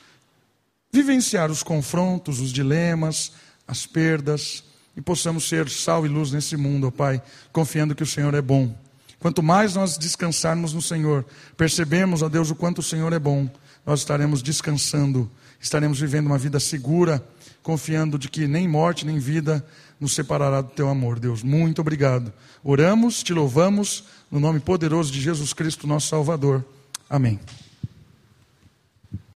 [0.91, 3.33] vivenciar os confrontos, os dilemas,
[3.67, 4.63] as perdas,
[4.95, 7.21] e possamos ser sal e luz nesse mundo, ó Pai,
[7.51, 8.75] confiando que o Senhor é bom.
[9.19, 11.25] Quanto mais nós descansarmos no Senhor,
[11.57, 13.49] percebemos, ó Deus, o quanto o Senhor é bom,
[13.85, 15.29] nós estaremos descansando
[15.65, 17.23] estaremos vivendo uma vida segura,
[17.63, 19.65] confiando de que nem morte nem vida
[19.99, 21.41] nos separará do teu amor, Deus.
[21.41, 22.31] Muito obrigado.
[22.63, 26.63] Oramos, te louvamos, no nome poderoso de Jesus Cristo, nosso Salvador.
[27.09, 27.39] Amém.